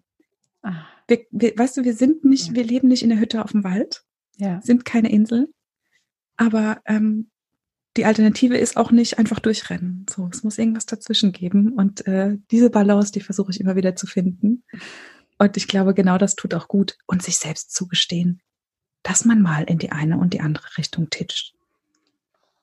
Ah. 0.61 0.85
Wir, 1.07 1.25
wir, 1.31 1.57
weißt 1.57 1.77
du, 1.77 1.83
wir 1.83 1.95
sind 1.95 2.25
nicht, 2.25 2.49
ja. 2.49 2.55
wir 2.55 2.63
leben 2.63 2.89
nicht 2.89 3.03
in 3.03 3.09
der 3.09 3.19
Hütte 3.19 3.43
auf 3.43 3.51
dem 3.51 3.63
Wald, 3.63 4.03
ja. 4.37 4.61
sind 4.61 4.85
keine 4.85 5.11
Insel, 5.11 5.51
aber 6.35 6.81
ähm, 6.85 7.29
die 7.97 8.05
Alternative 8.05 8.57
ist 8.57 8.77
auch 8.77 8.91
nicht 8.91 9.17
einfach 9.17 9.39
durchrennen. 9.39 10.05
So, 10.09 10.29
es 10.31 10.43
muss 10.43 10.57
irgendwas 10.57 10.85
dazwischen 10.85 11.31
geben 11.31 11.73
und 11.73 12.05
äh, 12.05 12.37
diese 12.51 12.69
Balance, 12.69 13.11
die 13.11 13.21
versuche 13.21 13.51
ich 13.51 13.59
immer 13.59 13.75
wieder 13.75 13.95
zu 13.95 14.05
finden. 14.05 14.63
Und 15.37 15.57
ich 15.57 15.67
glaube, 15.67 15.93
genau 15.93 16.17
das 16.17 16.35
tut 16.35 16.53
auch 16.53 16.67
gut 16.67 16.97
und 17.07 17.23
sich 17.23 17.37
selbst 17.37 17.73
zugestehen 17.73 18.41
dass 19.03 19.25
man 19.25 19.41
mal 19.41 19.63
in 19.63 19.77
die 19.77 19.91
eine 19.91 20.17
und 20.17 20.33
die 20.33 20.41
andere 20.41 20.77
Richtung 20.77 21.09
titscht. 21.09 21.53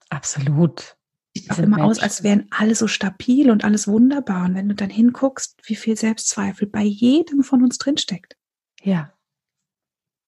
Absolut. 0.08 0.96
Sieht 1.34 1.50
auch 1.50 1.58
immer 1.58 1.76
Menschen. 1.76 1.84
aus, 1.84 1.98
als 1.98 2.22
wären 2.22 2.46
alle 2.50 2.74
so 2.74 2.86
stabil 2.86 3.50
und 3.50 3.64
alles 3.64 3.88
wunderbar. 3.88 4.46
Und 4.46 4.54
wenn 4.54 4.68
du 4.68 4.74
dann 4.74 4.90
hinguckst, 4.90 5.60
wie 5.64 5.76
viel 5.76 5.96
Selbstzweifel 5.96 6.66
bei 6.66 6.82
jedem 6.82 7.42
von 7.42 7.62
uns 7.62 7.78
drinsteckt. 7.78 8.36
Ja. 8.82 9.12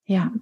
Ja. 0.04 0.32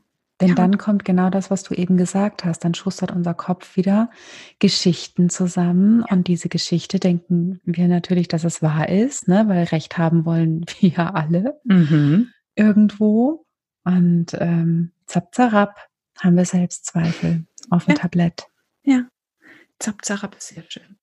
Denn 0.41 0.51
ja. 0.51 0.55
dann 0.55 0.77
kommt 0.77 1.05
genau 1.05 1.31
das, 1.31 1.51
was 1.51 1.63
du 1.63 1.75
eben 1.75 1.97
gesagt 1.97 2.45
hast. 2.45 2.65
Dann 2.65 2.75
schustert 2.75 3.11
unser 3.11 3.33
Kopf 3.33 3.77
wieder 3.77 4.11
Geschichten 4.59 5.31
zusammen. 5.31 6.01
Ja. 6.01 6.15
Und 6.15 6.29
diese 6.29 6.49
Geschichte 6.49 6.99
denken 6.99 7.61
wir 7.65 7.89
natürlich, 7.89 8.29
dass 8.29 8.45
es 8.45 8.61
wahr 8.61 8.89
ist, 8.89 9.29
ne? 9.29 9.45
weil 9.49 9.65
Recht 9.65 9.99
haben 9.99 10.25
wollen 10.25 10.65
wir 10.81 10.91
ja 10.91 11.15
alle 11.15 11.61
mhm. 11.65 12.31
irgendwo. 12.55 13.47
Und 13.85 14.37
ähm, 14.39 14.93
zap, 15.07 15.35
zarab, 15.35 15.77
haben 16.19 16.37
wir 16.37 16.45
Selbstzweifel 16.45 17.47
auf 17.71 17.85
dem 17.85 17.95
ja. 17.95 18.01
Tablett. 18.01 18.47
Ja, 18.83 19.09
zap, 19.79 20.05
zarab 20.05 20.37
ist 20.37 20.49
sehr 20.49 20.65
schön. 20.69 20.99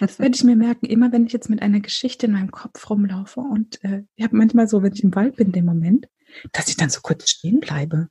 das 0.00 0.18
werde 0.18 0.34
ich 0.34 0.44
mir 0.44 0.56
merken, 0.56 0.86
immer 0.86 1.12
wenn 1.12 1.26
ich 1.26 1.32
jetzt 1.32 1.48
mit 1.48 1.62
einer 1.62 1.80
Geschichte 1.80 2.26
in 2.26 2.32
meinem 2.32 2.50
Kopf 2.50 2.90
rumlaufe 2.90 3.40
und 3.40 3.82
äh, 3.84 4.02
ich 4.16 4.24
habe 4.24 4.36
manchmal 4.36 4.68
so, 4.68 4.82
wenn 4.82 4.92
ich 4.92 5.04
im 5.04 5.14
Wald 5.14 5.36
bin, 5.36 5.48
in 5.48 5.52
dem 5.52 5.64
Moment, 5.64 6.08
dass 6.52 6.68
ich 6.68 6.76
dann 6.76 6.90
so 6.90 7.00
kurz 7.00 7.30
stehen 7.30 7.60
bleibe, 7.60 8.08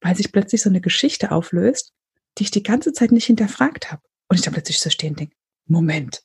weil 0.00 0.16
sich 0.16 0.32
plötzlich 0.32 0.62
so 0.62 0.68
eine 0.68 0.80
Geschichte 0.80 1.32
auflöst, 1.32 1.92
die 2.38 2.44
ich 2.44 2.50
die 2.50 2.62
ganze 2.62 2.92
Zeit 2.92 3.12
nicht 3.12 3.26
hinterfragt 3.26 3.90
habe. 3.90 4.02
Und 4.28 4.36
ich 4.36 4.42
dann 4.42 4.54
plötzlich 4.54 4.78
so 4.78 4.90
stehen 4.90 5.16
denke, 5.16 5.34
Moment, 5.66 6.22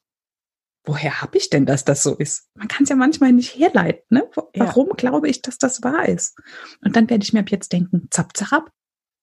woher 0.86 1.22
habe 1.22 1.38
ich 1.38 1.50
denn, 1.50 1.66
dass 1.66 1.86
das 1.86 2.04
so 2.04 2.16
ist? 2.16 2.50
Man 2.56 2.68
kann 2.68 2.84
es 2.84 2.90
ja 2.90 2.96
manchmal 2.96 3.32
nicht 3.32 3.58
herleiten. 3.58 4.04
Ne? 4.10 4.30
Warum 4.54 4.88
ja. 4.90 4.94
glaube 4.96 5.28
ich, 5.30 5.42
dass 5.42 5.58
das 5.58 5.84
wahr 5.84 6.08
ist? 6.08 6.38
Und 6.84 6.96
dann 6.96 7.10
werde 7.10 7.24
ich 7.24 7.34
mir 7.34 7.40
ab 7.40 7.50
jetzt 7.50 7.74
denken, 7.74 8.08
zapp, 8.12 8.36
zarab. 8.36 8.72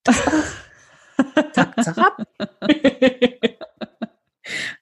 Das 0.05 0.27
war's. 0.27 0.55
zapp, 1.53 1.75
zarab. 1.83 2.27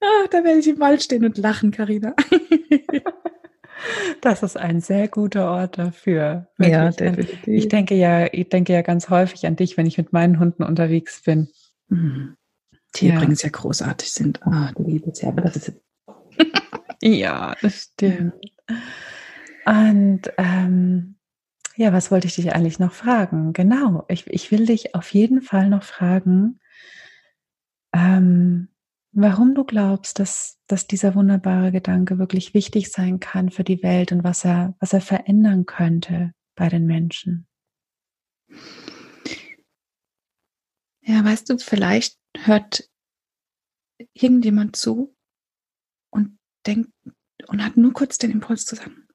ah, 0.01 0.27
da 0.31 0.45
werde 0.45 0.59
ich 0.59 0.69
im 0.69 0.81
Wald 0.81 1.03
stehen 1.03 1.25
und 1.25 1.39
lachen, 1.39 1.71
Karina. 1.71 2.15
Das 4.21 4.43
ist 4.43 4.59
ein 4.59 4.81
sehr 4.81 5.09
guter 5.09 5.51
Ort 5.51 5.79
dafür. 5.79 6.49
Wirklich. 6.59 6.73
Ja, 6.73 6.91
definitiv. 6.91 7.47
Ich 7.47 7.69
denke 7.69 7.95
ja, 7.95 8.27
ich 8.31 8.49
denke 8.49 8.73
ja 8.73 8.83
ganz 8.83 9.09
häufig 9.09 9.47
an 9.47 9.57
dich, 9.57 9.77
wenn 9.77 9.87
ich 9.87 9.97
mit 9.97 10.13
meinen 10.13 10.39
Hunden 10.39 10.63
unterwegs 10.63 11.23
bin. 11.23 11.49
Mhm. 11.89 12.37
Die 12.97 13.09
ja. 13.09 13.15
übrigens 13.15 13.43
ja 13.43 13.49
großartig 13.51 14.13
sind. 14.13 14.43
Ah, 14.43 14.73
du 14.77 14.83
liebes 14.83 15.23
Herr, 15.23 15.31
aber 15.31 15.43
das 15.43 15.57
ist 15.57 15.69
jetzt 15.69 15.83
ja, 17.03 17.55
das 17.61 17.91
stimmt. 17.93 18.35
Und 19.65 20.23
ähm, 20.39 21.17
ja, 21.77 21.93
was 21.93 22.11
wollte 22.11 22.27
ich 22.27 22.35
dich 22.35 22.53
eigentlich 22.53 22.79
noch 22.79 22.93
fragen? 22.93 23.53
Genau, 23.53 24.05
ich, 24.09 24.27
ich 24.27 24.51
will 24.51 24.67
dich 24.67 24.95
auf 24.95 25.13
jeden 25.13 25.43
Fall 25.43 25.69
noch 25.69 25.83
fragen, 25.83 26.61
ähm, 27.93 28.69
warum 29.13 29.55
du 29.55 29.65
glaubst, 29.65 30.19
dass, 30.19 30.59
dass 30.67 30.87
dieser 30.87 31.15
wunderbare 31.15 31.73
Gedanke 31.73 32.19
wirklich 32.19 32.55
wichtig 32.55 32.91
sein 32.91 33.21
kann 33.21 33.51
für 33.51 33.65
die 33.65 33.83
Welt 33.83 34.13
und 34.13 34.25
was 34.25 34.45
er, 34.45 34.75
was 34.79 34.93
er 34.93 35.01
verändern 35.01 35.67
könnte 35.67 36.33
bei 36.55 36.69
den 36.69 36.87
Menschen. 36.87 37.47
Ja, 41.03 41.25
weißt 41.25 41.51
du, 41.51 41.59
vielleicht 41.59 42.19
hört 42.37 42.89
irgendjemand 44.13 44.77
zu 44.77 45.15
denkt 46.67 46.91
und 47.47 47.65
hat 47.65 47.77
nur 47.77 47.93
kurz 47.93 48.19
den 48.19 48.31
Impuls 48.31 48.65
zu 48.65 48.77
sagen, 48.77 49.09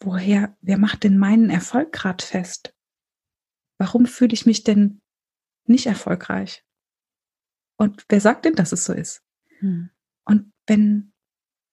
woher, 0.00 0.56
wer 0.60 0.78
macht 0.78 1.04
denn 1.04 1.18
meinen 1.18 1.50
Erfolg 1.50 1.92
gerade 1.92 2.24
fest? 2.24 2.74
Warum 3.78 4.06
fühle 4.06 4.32
ich 4.32 4.46
mich 4.46 4.64
denn 4.64 5.00
nicht 5.66 5.86
erfolgreich? 5.86 6.64
Und 7.76 8.04
wer 8.08 8.20
sagt 8.20 8.44
denn, 8.44 8.54
dass 8.54 8.72
es 8.72 8.84
so 8.84 8.92
ist? 8.92 9.22
Hm. 9.58 9.90
Und 10.24 10.52
wenn 10.66 11.12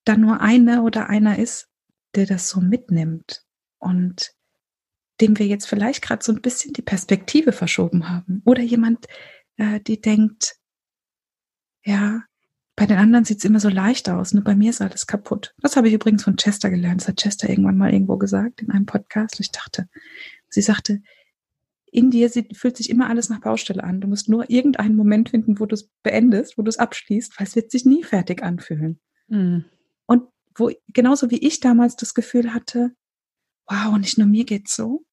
da 0.05 0.15
nur 0.15 0.41
eine 0.41 0.83
oder 0.83 1.09
einer 1.09 1.37
ist, 1.37 1.69
der 2.15 2.25
das 2.25 2.49
so 2.49 2.61
mitnimmt 2.61 3.45
und 3.79 4.33
dem 5.19 5.37
wir 5.37 5.47
jetzt 5.47 5.67
vielleicht 5.67 6.01
gerade 6.01 6.23
so 6.23 6.31
ein 6.31 6.41
bisschen 6.41 6.73
die 6.73 6.81
Perspektive 6.81 7.51
verschoben 7.51 8.09
haben. 8.09 8.41
Oder 8.45 8.61
jemand, 8.61 9.07
äh, 9.57 9.79
die 9.79 9.99
denkt, 9.99 10.55
ja, 11.83 12.23
bei 12.77 12.85
den 12.85 12.99
anderen 12.99 13.25
sieht's 13.25 13.43
immer 13.43 13.59
so 13.59 13.69
leicht 13.69 14.07
aus, 14.07 14.33
nur 14.33 14.43
bei 14.43 14.55
mir 14.55 14.69
ist 14.69 14.81
alles 14.81 15.07
kaputt. 15.07 15.55
Das 15.59 15.75
habe 15.75 15.87
ich 15.87 15.95
übrigens 15.95 16.23
von 16.23 16.37
Chester 16.37 16.69
gelernt. 16.69 17.01
Das 17.01 17.07
hat 17.07 17.17
Chester 17.17 17.49
irgendwann 17.49 17.75
mal 17.75 17.91
irgendwo 17.91 18.17
gesagt 18.17 18.61
in 18.61 18.69
einem 18.69 18.85
Podcast. 18.85 19.39
Ich 19.39 19.51
dachte, 19.51 19.89
sie 20.47 20.61
sagte, 20.61 21.01
in 21.91 22.11
dir 22.11 22.29
fühlt 22.29 22.77
sich 22.77 22.91
immer 22.91 23.09
alles 23.09 23.29
nach 23.29 23.41
Baustelle 23.41 23.83
an. 23.83 23.99
Du 23.99 24.07
musst 24.07 24.29
nur 24.29 24.51
irgendeinen 24.51 24.95
Moment 24.95 25.29
finden, 25.29 25.59
wo 25.59 25.65
du 25.65 25.73
es 25.73 25.89
beendest, 26.03 26.59
wo 26.59 26.61
du 26.61 26.69
es 26.69 26.77
abschließt, 26.77 27.39
weil 27.39 27.47
es 27.47 27.55
wird 27.55 27.71
sich 27.71 27.83
nie 27.85 28.03
fertig 28.03 28.43
anfühlen. 28.43 28.99
Mhm. 29.27 29.65
Und 30.05 30.25
wo, 30.55 30.69
genauso 30.93 31.31
wie 31.31 31.39
ich 31.39 31.59
damals 31.59 31.95
das 31.95 32.13
Gefühl 32.13 32.53
hatte, 32.53 32.91
wow, 33.65 33.97
nicht 33.97 34.19
nur 34.19 34.27
mir 34.27 34.45
geht's 34.45 34.75
so, 34.75 35.03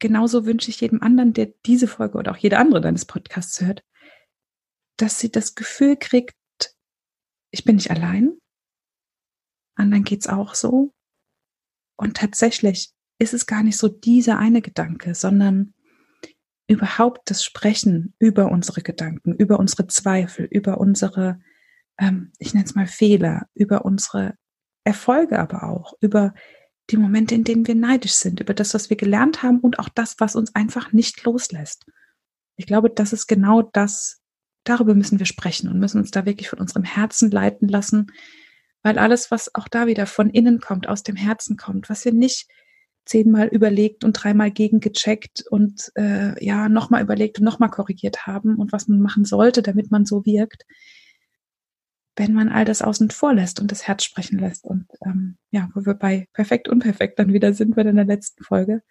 genauso 0.00 0.44
wünsche 0.44 0.68
ich 0.68 0.82
jedem 0.82 1.00
anderen, 1.00 1.32
der 1.32 1.50
diese 1.64 1.88
Folge 1.88 2.18
oder 2.18 2.32
auch 2.32 2.36
jede 2.36 2.58
andere 2.58 2.82
deines 2.82 3.06
Podcasts 3.06 3.58
hört, 3.62 3.84
dass 4.98 5.18
sie 5.18 5.32
das 5.32 5.54
Gefühl 5.54 5.96
kriegt, 5.96 6.34
ich 7.50 7.64
bin 7.64 7.76
nicht 7.76 7.90
allein, 7.90 8.32
anderen 9.74 10.04
geht's 10.04 10.28
auch 10.28 10.54
so. 10.54 10.92
Und 11.96 12.16
tatsächlich 12.16 12.90
ist 13.18 13.34
es 13.34 13.46
gar 13.46 13.62
nicht 13.62 13.76
so 13.76 13.88
dieser 13.88 14.38
eine 14.38 14.62
Gedanke, 14.62 15.14
sondern 15.14 15.74
überhaupt 16.68 17.30
das 17.30 17.44
Sprechen 17.44 18.14
über 18.18 18.50
unsere 18.50 18.82
Gedanken, 18.82 19.34
über 19.34 19.58
unsere 19.58 19.86
Zweifel, 19.88 20.46
über 20.46 20.78
unsere, 20.78 21.40
ähm, 21.98 22.32
ich 22.38 22.54
nenne 22.54 22.66
es 22.66 22.74
mal 22.74 22.86
Fehler, 22.86 23.46
über 23.54 23.84
unsere 23.84 24.34
Erfolge 24.84 25.38
aber 25.38 25.64
auch, 25.64 25.94
über 26.00 26.32
die 26.90 26.96
Momente, 26.96 27.34
in 27.34 27.44
denen 27.44 27.66
wir 27.66 27.74
neidisch 27.74 28.14
sind, 28.14 28.40
über 28.40 28.54
das, 28.54 28.72
was 28.74 28.90
wir 28.90 28.96
gelernt 28.96 29.42
haben 29.42 29.60
und 29.60 29.78
auch 29.78 29.88
das, 29.88 30.16
was 30.18 30.36
uns 30.36 30.54
einfach 30.54 30.92
nicht 30.92 31.22
loslässt. 31.24 31.86
Ich 32.56 32.66
glaube, 32.66 32.90
das 32.90 33.12
ist 33.12 33.26
genau 33.26 33.62
das, 33.62 34.19
darüber 34.64 34.94
müssen 34.94 35.18
wir 35.18 35.26
sprechen 35.26 35.68
und 35.68 35.78
müssen 35.78 35.98
uns 35.98 36.10
da 36.10 36.26
wirklich 36.26 36.48
von 36.48 36.60
unserem 36.60 36.84
Herzen 36.84 37.30
leiten 37.30 37.68
lassen, 37.68 38.12
weil 38.82 38.98
alles, 38.98 39.30
was 39.30 39.54
auch 39.54 39.68
da 39.68 39.86
wieder 39.86 40.06
von 40.06 40.30
innen 40.30 40.60
kommt, 40.60 40.88
aus 40.88 41.02
dem 41.02 41.16
Herzen 41.16 41.56
kommt, 41.56 41.88
was 41.90 42.04
wir 42.04 42.12
nicht 42.12 42.48
zehnmal 43.04 43.48
überlegt 43.48 44.04
und 44.04 44.12
dreimal 44.12 44.50
gegengecheckt 44.50 45.44
und 45.50 45.90
äh, 45.96 46.42
ja, 46.44 46.68
nochmal 46.68 47.02
überlegt 47.02 47.38
und 47.38 47.44
nochmal 47.44 47.70
korrigiert 47.70 48.26
haben 48.26 48.56
und 48.56 48.72
was 48.72 48.88
man 48.88 49.00
machen 49.00 49.24
sollte, 49.24 49.62
damit 49.62 49.90
man 49.90 50.04
so 50.04 50.24
wirkt, 50.24 50.64
wenn 52.16 52.32
man 52.32 52.50
all 52.50 52.64
das 52.64 52.82
außen 52.82 53.10
vor 53.10 53.34
lässt 53.34 53.60
und 53.60 53.72
das 53.72 53.86
Herz 53.86 54.04
sprechen 54.04 54.38
lässt. 54.38 54.64
Und 54.64 54.86
ähm, 55.04 55.38
ja, 55.50 55.70
wo 55.74 55.84
wir 55.86 55.94
bei 55.94 56.28
perfekt, 56.34 56.68
unperfekt 56.68 57.18
dann 57.18 57.32
wieder 57.32 57.54
sind 57.54 57.76
wir 57.76 57.86
in 57.86 57.96
der 57.96 58.04
letzten 58.04 58.44
Folge. 58.44 58.82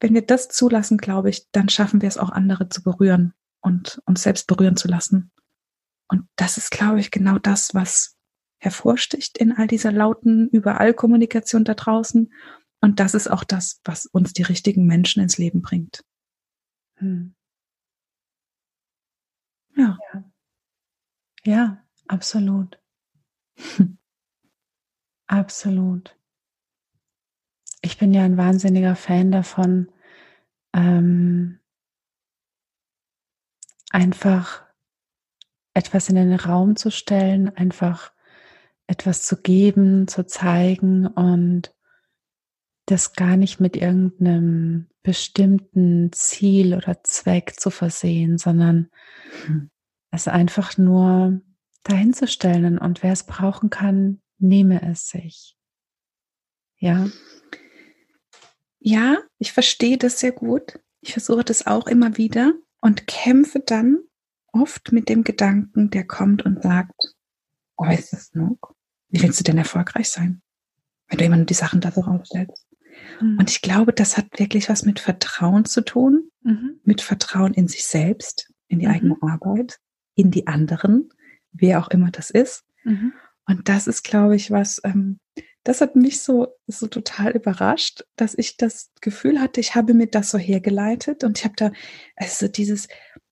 Wenn 0.00 0.14
wir 0.14 0.22
das 0.22 0.48
zulassen, 0.48 0.98
glaube 0.98 1.30
ich, 1.30 1.46
dann 1.52 1.68
schaffen 1.68 2.02
wir 2.02 2.08
es 2.08 2.18
auch 2.18 2.30
andere 2.30 2.68
zu 2.68 2.82
berühren 2.82 3.34
und 3.60 4.00
uns 4.06 4.22
selbst 4.22 4.46
berühren 4.46 4.76
zu 4.76 4.88
lassen. 4.88 5.32
Und 6.08 6.28
das 6.36 6.56
ist, 6.56 6.70
glaube 6.70 7.00
ich, 7.00 7.10
genau 7.10 7.38
das, 7.38 7.74
was 7.74 8.16
hervorsticht 8.58 9.38
in 9.38 9.52
all 9.52 9.66
dieser 9.66 9.92
lauten 9.92 10.48
Überall-Kommunikation 10.48 11.64
da 11.64 11.74
draußen. 11.74 12.32
Und 12.80 13.00
das 13.00 13.14
ist 13.14 13.28
auch 13.28 13.44
das, 13.44 13.80
was 13.84 14.06
uns 14.06 14.32
die 14.32 14.42
richtigen 14.42 14.86
Menschen 14.86 15.22
ins 15.22 15.38
Leben 15.38 15.62
bringt. 15.62 16.04
Hm. 16.96 17.34
Ja. 19.74 19.98
ja. 20.12 20.24
Ja, 21.44 21.86
Absolut. 22.08 22.78
Absolut. 25.26 26.16
Ich 27.82 27.98
bin 27.98 28.14
ja 28.14 28.24
ein 28.24 28.36
wahnsinniger 28.36 28.96
Fan 28.96 29.32
davon, 29.32 29.90
ähm, 30.72 31.60
einfach 33.90 34.64
etwas 35.74 36.08
in 36.08 36.16
den 36.16 36.34
Raum 36.34 36.76
zu 36.76 36.90
stellen, 36.90 37.54
einfach 37.54 38.12
etwas 38.86 39.24
zu 39.24 39.40
geben, 39.42 40.08
zu 40.08 40.26
zeigen 40.26 41.06
und 41.06 41.74
das 42.86 43.14
gar 43.14 43.36
nicht 43.36 43.60
mit 43.60 43.76
irgendeinem 43.76 44.88
bestimmten 45.02 46.12
Ziel 46.12 46.74
oder 46.74 47.02
Zweck 47.02 47.54
zu 47.58 47.70
versehen, 47.70 48.38
sondern 48.38 48.90
hm. 49.44 49.70
es 50.10 50.28
einfach 50.28 50.78
nur 50.78 51.40
dahinzustellen 51.82 52.78
und 52.78 53.02
wer 53.02 53.12
es 53.12 53.24
brauchen 53.24 53.70
kann, 53.70 54.20
nehme 54.38 54.82
es 54.82 55.08
sich. 55.08 55.56
Ja. 56.78 57.08
Ja, 58.78 59.18
ich 59.38 59.52
verstehe 59.52 59.98
das 59.98 60.20
sehr 60.20 60.32
gut. 60.32 60.78
Ich 61.00 61.12
versuche 61.12 61.44
das 61.44 61.66
auch 61.66 61.86
immer 61.86 62.16
wieder 62.16 62.54
und 62.80 63.06
kämpfe 63.06 63.60
dann 63.64 63.98
oft 64.52 64.92
mit 64.92 65.08
dem 65.08 65.24
Gedanken, 65.24 65.90
der 65.90 66.06
kommt 66.06 66.44
und 66.44 66.62
sagt, 66.62 67.14
oh, 67.76 67.86
ist 67.86 68.12
das 68.12 68.30
genug? 68.30 68.74
Wie 69.08 69.22
willst 69.22 69.40
du 69.40 69.44
denn 69.44 69.58
erfolgreich 69.58 70.10
sein, 70.10 70.42
wenn 71.08 71.18
du 71.18 71.24
immer 71.24 71.36
nur 71.36 71.46
die 71.46 71.54
Sachen 71.54 71.80
da 71.80 71.90
so 71.90 72.00
rausstellst? 72.00 72.66
Mhm. 73.20 73.38
Und 73.38 73.50
ich 73.50 73.60
glaube, 73.62 73.92
das 73.92 74.16
hat 74.16 74.38
wirklich 74.38 74.68
was 74.68 74.84
mit 74.84 75.00
Vertrauen 75.00 75.64
zu 75.64 75.82
tun, 75.82 76.30
mhm. 76.42 76.80
mit 76.84 77.02
Vertrauen 77.02 77.54
in 77.54 77.68
sich 77.68 77.84
selbst, 77.84 78.52
in 78.68 78.78
die 78.78 78.86
mhm. 78.86 78.92
eigene 78.92 79.16
Arbeit, 79.20 79.78
in 80.14 80.30
die 80.30 80.46
anderen 80.46 81.10
wer 81.60 81.80
auch 81.80 81.88
immer 81.88 82.10
das 82.10 82.30
ist. 82.30 82.64
Mhm. 82.84 83.12
Und 83.46 83.68
das 83.68 83.86
ist, 83.86 84.02
glaube 84.02 84.36
ich, 84.36 84.50
was, 84.50 84.80
ähm, 84.84 85.18
das 85.66 85.80
hat 85.80 85.96
mich 85.96 86.20
so, 86.20 86.46
so 86.68 86.86
total 86.86 87.32
überrascht, 87.32 88.04
dass 88.14 88.38
ich 88.38 88.56
das 88.56 88.92
Gefühl 89.00 89.40
hatte, 89.40 89.58
ich 89.58 89.74
habe 89.74 89.94
mir 89.94 90.06
das 90.06 90.30
so 90.30 90.38
hergeleitet 90.38 91.24
und 91.24 91.38
ich 91.38 91.44
habe 91.44 91.56
da, 91.56 91.72
also 92.14 92.46
dieses, 92.46 92.86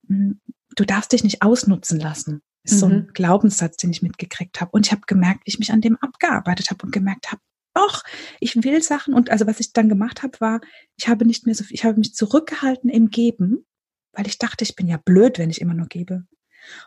hm, 0.09 0.41
du 0.75 0.85
darfst 0.85 1.13
dich 1.13 1.23
nicht 1.23 1.43
ausnutzen 1.43 2.01
lassen. 2.01 2.43
Ist 2.65 2.75
mhm. 2.75 2.79
so 2.79 2.87
ein 2.87 2.97
mhm. 2.97 3.11
Glaubenssatz, 3.13 3.77
den 3.77 3.93
ich 3.93 4.03
mitgekriegt 4.03 4.61
habe. 4.61 4.73
Und 4.73 4.87
ich 4.87 4.93
habe 4.93 5.03
gemerkt, 5.07 5.47
wie 5.47 5.51
ich 5.51 5.61
mich 5.61 5.71
an 5.71 5.81
dem 5.81 5.97
abgearbeitet 5.99 6.71
habe 6.71 6.85
und 6.85 6.93
gemerkt 6.93 7.31
habe, 7.31 7.41
doch, 7.73 8.03
ich 8.41 8.57
will 8.65 8.83
Sachen. 8.83 9.15
Und 9.15 9.31
also 9.31 9.47
was 9.47 9.61
ich 9.61 9.73
dann 9.73 9.89
gemacht 9.89 10.25
habe, 10.25 10.41
war, 10.41 10.61
ich 10.97 11.07
habe 11.07 11.25
nicht 11.25 11.47
mehr 11.47 11.55
so 11.55 11.63
viel, 11.63 11.77
ich 11.77 11.85
habe 11.85 11.99
mich 11.99 12.15
zurückgehalten 12.15 12.91
im 12.91 13.11
Geben, 13.11 13.65
weil 14.13 14.27
ich 14.27 14.39
dachte, 14.39 14.65
ich 14.65 14.75
bin 14.75 14.89
ja 14.89 14.97
blöd, 14.97 15.39
wenn 15.39 15.51
ich 15.51 15.61
immer 15.61 15.75
nur 15.75 15.87
gebe 15.87 16.25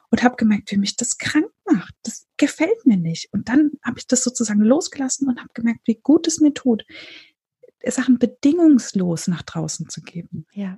und 0.09 0.23
habe 0.23 0.35
gemerkt, 0.35 0.71
wie 0.71 0.77
mich 0.77 0.95
das 0.95 1.17
krank 1.17 1.51
macht. 1.65 1.93
Das 2.03 2.27
gefällt 2.37 2.85
mir 2.85 2.97
nicht. 2.97 3.29
Und 3.31 3.49
dann 3.49 3.71
habe 3.83 3.99
ich 3.99 4.07
das 4.07 4.23
sozusagen 4.23 4.61
losgelassen 4.61 5.27
und 5.27 5.39
habe 5.39 5.49
gemerkt, 5.53 5.81
wie 5.85 5.99
gut 6.01 6.27
es 6.27 6.39
mir 6.39 6.53
tut, 6.53 6.85
Sachen 7.85 8.19
bedingungslos 8.19 9.27
nach 9.27 9.43
draußen 9.43 9.89
zu 9.89 10.01
geben. 10.01 10.45
Ja. 10.51 10.77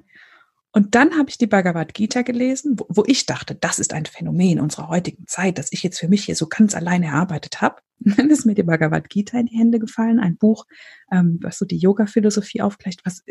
Und 0.71 0.93
dann 0.93 1.17
habe 1.17 1.29
ich 1.29 1.37
die 1.37 1.47
Bhagavad 1.47 1.95
Gita 1.95 2.21
gelesen, 2.21 2.79
wo, 2.79 2.85
wo, 2.89 3.03
ich 3.07 3.25
dachte, 3.25 3.55
das 3.55 3.79
ist 3.79 3.91
ein 3.91 4.05
Phänomen 4.05 4.59
unserer 4.59 4.87
heutigen 4.87 5.25
Zeit, 5.25 5.57
das 5.57 5.71
ich 5.71 5.81
jetzt 5.81 5.99
für 5.99 6.07
mich 6.07 6.25
hier 6.25 6.35
so 6.35 6.47
ganz 6.47 6.75
alleine 6.75 7.07
erarbeitet 7.07 7.61
habe. 7.61 7.81
Dann 7.99 8.29
ist 8.29 8.45
mir 8.45 8.53
die 8.53 8.63
Bhagavad 8.63 9.09
Gita 9.09 9.39
in 9.39 9.47
die 9.47 9.57
Hände 9.57 9.79
gefallen, 9.79 10.19
ein 10.19 10.37
Buch, 10.37 10.65
ähm, 11.11 11.39
was 11.41 11.57
so 11.57 11.65
die 11.65 11.77
Yoga-Philosophie 11.77 12.61
aufgleicht, 12.61 13.03
was 13.03 13.23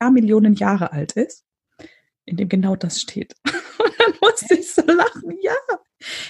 ja, 0.00 0.10
Millionen 0.10 0.54
Jahre 0.54 0.92
alt 0.92 1.12
ist, 1.12 1.44
in 2.26 2.36
dem 2.36 2.48
genau 2.48 2.76
das 2.76 3.00
steht. 3.00 3.34
Dann 4.06 4.14
musste 4.20 4.54
ich 4.54 4.72
so 4.72 4.82
lachen. 4.82 5.36
Ja, 5.40 5.54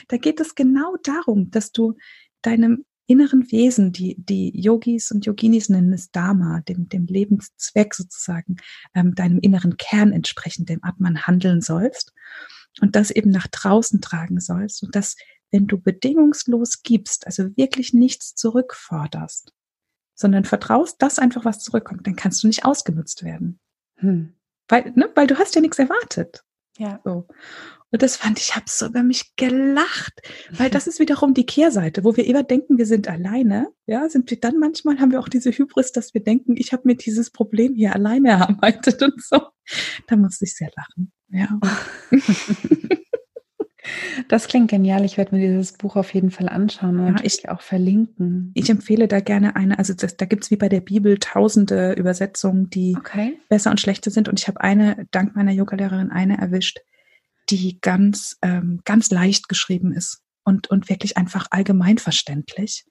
da 0.08 0.16
geht 0.16 0.40
es 0.40 0.54
genau 0.54 0.96
darum, 1.02 1.50
dass 1.50 1.72
du 1.72 1.94
deinem 2.42 2.85
inneren 3.06 3.50
Wesen, 3.50 3.92
die, 3.92 4.16
die 4.18 4.58
Yogis 4.58 5.11
und 5.11 5.26
Yoginis 5.26 5.68
nennen 5.68 5.92
es 5.92 6.11
Dharma, 6.11 6.61
dem, 6.61 6.88
dem 6.88 7.06
Lebenszweck 7.06 7.94
sozusagen, 7.94 8.56
ähm, 8.94 9.14
deinem 9.14 9.38
inneren 9.38 9.76
Kern 9.76 10.12
entsprechend, 10.12 10.68
dem 10.68 10.82
Atman 10.82 11.26
handeln 11.26 11.61
sollst 11.61 12.12
und 12.80 12.96
das 12.96 13.11
eben 13.11 13.30
nach 13.30 13.48
draußen 13.48 14.00
tragen 14.00 14.40
sollst 14.40 14.82
und 14.82 14.94
das, 14.94 15.16
wenn 15.50 15.66
du 15.66 15.78
bedingungslos 15.78 16.82
gibst, 16.82 17.26
also 17.26 17.54
wirklich 17.56 17.92
nichts 17.92 18.35
zurückforderst, 18.35 19.52
sondern 20.14 20.44
vertraust, 20.44 21.02
dass 21.02 21.18
einfach 21.18 21.44
was 21.44 21.58
zurückkommt, 21.58 22.06
dann 22.06 22.16
kannst 22.16 22.42
du 22.42 22.46
nicht 22.46 22.64
ausgenutzt 22.64 23.24
werden. 23.24 23.61
Hm. 23.96 24.35
Weil, 24.68 24.92
ne, 24.92 25.11
weil 25.14 25.26
du 25.26 25.38
hast 25.38 25.54
ja 25.54 25.61
nichts 25.61 25.78
erwartet. 25.78 26.44
Ja. 26.78 27.00
So. 27.04 27.26
Und 27.90 28.02
das 28.02 28.16
fand 28.16 28.38
ich, 28.40 28.56
habe 28.56 28.64
so 28.68 28.87
über 28.87 29.02
mich 29.02 29.37
gelacht, 29.37 30.22
weil 30.50 30.70
das 30.70 30.87
ist 30.87 30.98
wiederum 30.98 31.35
die 31.35 31.46
Kehrseite, 31.46 32.04
wo 32.04 32.16
wir 32.16 32.26
immer 32.26 32.42
denken, 32.42 32.78
wir 32.78 32.87
sind 32.87 33.08
alleine. 33.08 33.68
Ja, 33.87 34.08
sind 34.08 34.30
wir 34.30 34.40
dann 34.40 34.58
manchmal 34.58 34.98
haben 34.98 35.12
wir 35.12 35.20
auch 35.20 35.28
diese 35.28 35.50
Hybris, 35.50 35.92
dass 35.92 36.14
wir 36.14 36.22
denken, 36.22 36.56
ich 36.56 36.72
habe 36.72 36.82
mir 36.87 36.96
dieses 36.96 37.30
Problem 37.30 37.74
hier 37.74 37.94
alleine 37.94 38.28
erarbeitet 38.30 39.02
und 39.02 39.22
so. 39.22 39.40
Da 40.08 40.16
musste 40.16 40.44
ich 40.44 40.56
sehr 40.56 40.70
lachen. 40.76 41.12
Ja. 41.28 41.61
Das 44.29 44.47
klingt 44.47 44.71
genial. 44.71 45.05
Ich 45.05 45.18
werde 45.18 45.35
mir 45.35 45.47
dieses 45.47 45.73
Buch 45.73 45.97
auf 45.97 46.14
jeden 46.14 46.31
Fall 46.31 46.49
anschauen 46.49 47.01
und 47.01 47.18
ja, 47.18 47.25
ich 47.25 47.49
auch 47.49 47.62
verlinken. 47.62 48.53
Ich 48.55 48.71
empfehle 48.71 49.09
da 49.09 49.21
gerne 49.21 49.57
eine, 49.57 49.79
also 49.79 49.92
das, 49.95 50.16
da 50.16 50.27
gibt's 50.27 50.51
wie 50.51 50.57
bei 50.57 50.68
der 50.68 50.81
Bibel 50.81 51.18
tausende 51.18 51.92
Übersetzungen, 51.95 52.71
die 52.71 52.95
okay. 52.97 53.38
besser 53.49 53.71
und 53.71 53.81
schlechter 53.81 54.11
sind. 54.11 54.29
Und 54.29 54.38
ich 54.38 54.49
habe 54.49 54.61
eine, 54.61 55.07
dank 55.11 55.35
meiner 55.35 55.53
Yogalehrerin, 55.53 56.11
eine 56.11 56.38
erwischt, 56.38 56.81
die 57.51 57.81
ganz, 57.81 58.38
ähm, 58.42 58.81
ganz 58.85 59.11
leicht 59.11 59.49
geschrieben 59.49 59.92
ist 59.92 60.23
und, 60.45 60.71
und 60.71 60.88
wirklich 60.88 61.16
einfach 61.16 61.49
allgemeinverständlich 61.51 62.85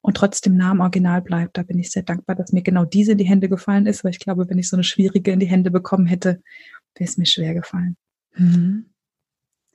und 0.00 0.16
trotzdem 0.16 0.56
nah 0.56 0.70
am 0.70 0.80
Original 0.80 1.22
bleibt. 1.22 1.56
Da 1.56 1.64
bin 1.64 1.78
ich 1.80 1.90
sehr 1.90 2.04
dankbar, 2.04 2.36
dass 2.36 2.52
mir 2.52 2.62
genau 2.62 2.84
diese 2.84 3.12
in 3.12 3.18
die 3.18 3.24
Hände 3.24 3.48
gefallen 3.48 3.86
ist, 3.86 4.04
weil 4.04 4.12
ich 4.12 4.20
glaube, 4.20 4.48
wenn 4.48 4.58
ich 4.58 4.68
so 4.68 4.76
eine 4.76 4.84
schwierige 4.84 5.32
in 5.32 5.40
die 5.40 5.46
Hände 5.46 5.72
bekommen 5.72 6.06
hätte, 6.06 6.42
wäre 6.94 7.08
es 7.10 7.18
mir 7.18 7.26
schwer 7.26 7.54
gefallen. 7.54 7.96
Mhm. 8.36 8.86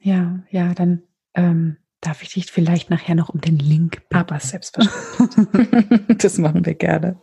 Ja, 0.01 0.43
ja, 0.49 0.73
dann 0.73 1.03
ähm, 1.35 1.77
darf 2.01 2.23
ich 2.23 2.33
dich 2.33 2.51
vielleicht 2.51 2.89
nachher 2.89 3.15
noch 3.15 3.29
um 3.29 3.39
den 3.39 3.57
Link. 3.57 4.01
Aber 4.09 4.39
selbstverständlich. 4.39 6.17
das 6.17 6.37
machen 6.37 6.65
wir 6.65 6.73
gerne. 6.73 7.21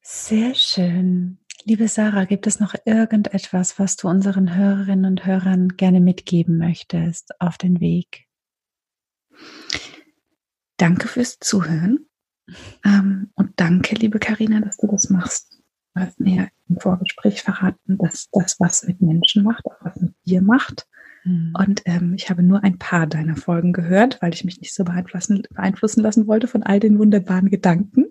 Sehr 0.00 0.54
schön. 0.54 1.38
Liebe 1.64 1.88
Sarah, 1.88 2.24
gibt 2.24 2.46
es 2.46 2.60
noch 2.60 2.74
irgendetwas, 2.84 3.78
was 3.78 3.96
du 3.96 4.08
unseren 4.08 4.56
Hörerinnen 4.56 5.04
und 5.04 5.26
Hörern 5.26 5.70
gerne 5.70 6.00
mitgeben 6.00 6.56
möchtest 6.56 7.38
auf 7.40 7.58
den 7.58 7.80
Weg? 7.80 8.26
Danke 10.76 11.08
fürs 11.08 11.38
Zuhören. 11.40 12.06
Ähm, 12.84 13.32
und 13.34 13.52
danke, 13.56 13.96
liebe 13.96 14.18
Karina, 14.18 14.60
dass 14.60 14.78
du 14.78 14.86
das 14.86 15.10
machst. 15.10 15.60
Du 15.94 16.00
hast 16.00 16.20
mir 16.20 16.36
ja 16.36 16.48
im 16.68 16.78
Vorgespräch 16.78 17.42
verraten, 17.42 17.98
dass 17.98 18.28
das 18.32 18.58
was 18.60 18.84
mit 18.84 19.02
Menschen 19.02 19.42
macht, 19.42 19.66
auch 19.66 19.76
was 19.80 19.96
mit 20.00 20.14
dir 20.24 20.40
macht. 20.40 20.87
Mhm. 21.28 21.52
Und 21.56 21.82
ähm, 21.84 22.14
ich 22.14 22.30
habe 22.30 22.42
nur 22.42 22.64
ein 22.64 22.78
paar 22.78 23.06
deiner 23.06 23.36
Folgen 23.36 23.72
gehört, 23.72 24.20
weil 24.22 24.32
ich 24.32 24.44
mich 24.44 24.60
nicht 24.60 24.74
so 24.74 24.84
beeinflussen, 24.84 25.42
beeinflussen 25.50 26.02
lassen 26.02 26.26
wollte 26.26 26.48
von 26.48 26.62
all 26.62 26.80
den 26.80 26.98
wunderbaren 26.98 27.50
Gedanken. 27.50 28.06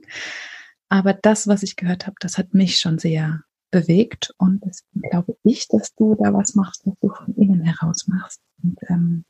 Aber 0.89 1.13
das, 1.13 1.47
was 1.47 1.63
ich 1.63 1.75
gehört 1.75 2.05
habe, 2.05 2.15
das 2.19 2.37
hat 2.37 2.53
mich 2.53 2.79
schon 2.79 2.99
sehr 2.99 3.41
bewegt. 3.71 4.33
Und 4.37 4.63
deswegen 4.63 5.09
glaube 5.09 5.35
ich, 5.43 5.67
dass 5.67 5.93
du 5.95 6.15
da 6.15 6.33
was 6.33 6.55
machst, 6.55 6.85
was 6.85 6.93
du 7.01 7.09
von 7.09 7.35
innen 7.35 7.63
heraus 7.63 8.07
machst. 8.07 8.39
Und 8.63 8.77
ähm, 8.87 9.25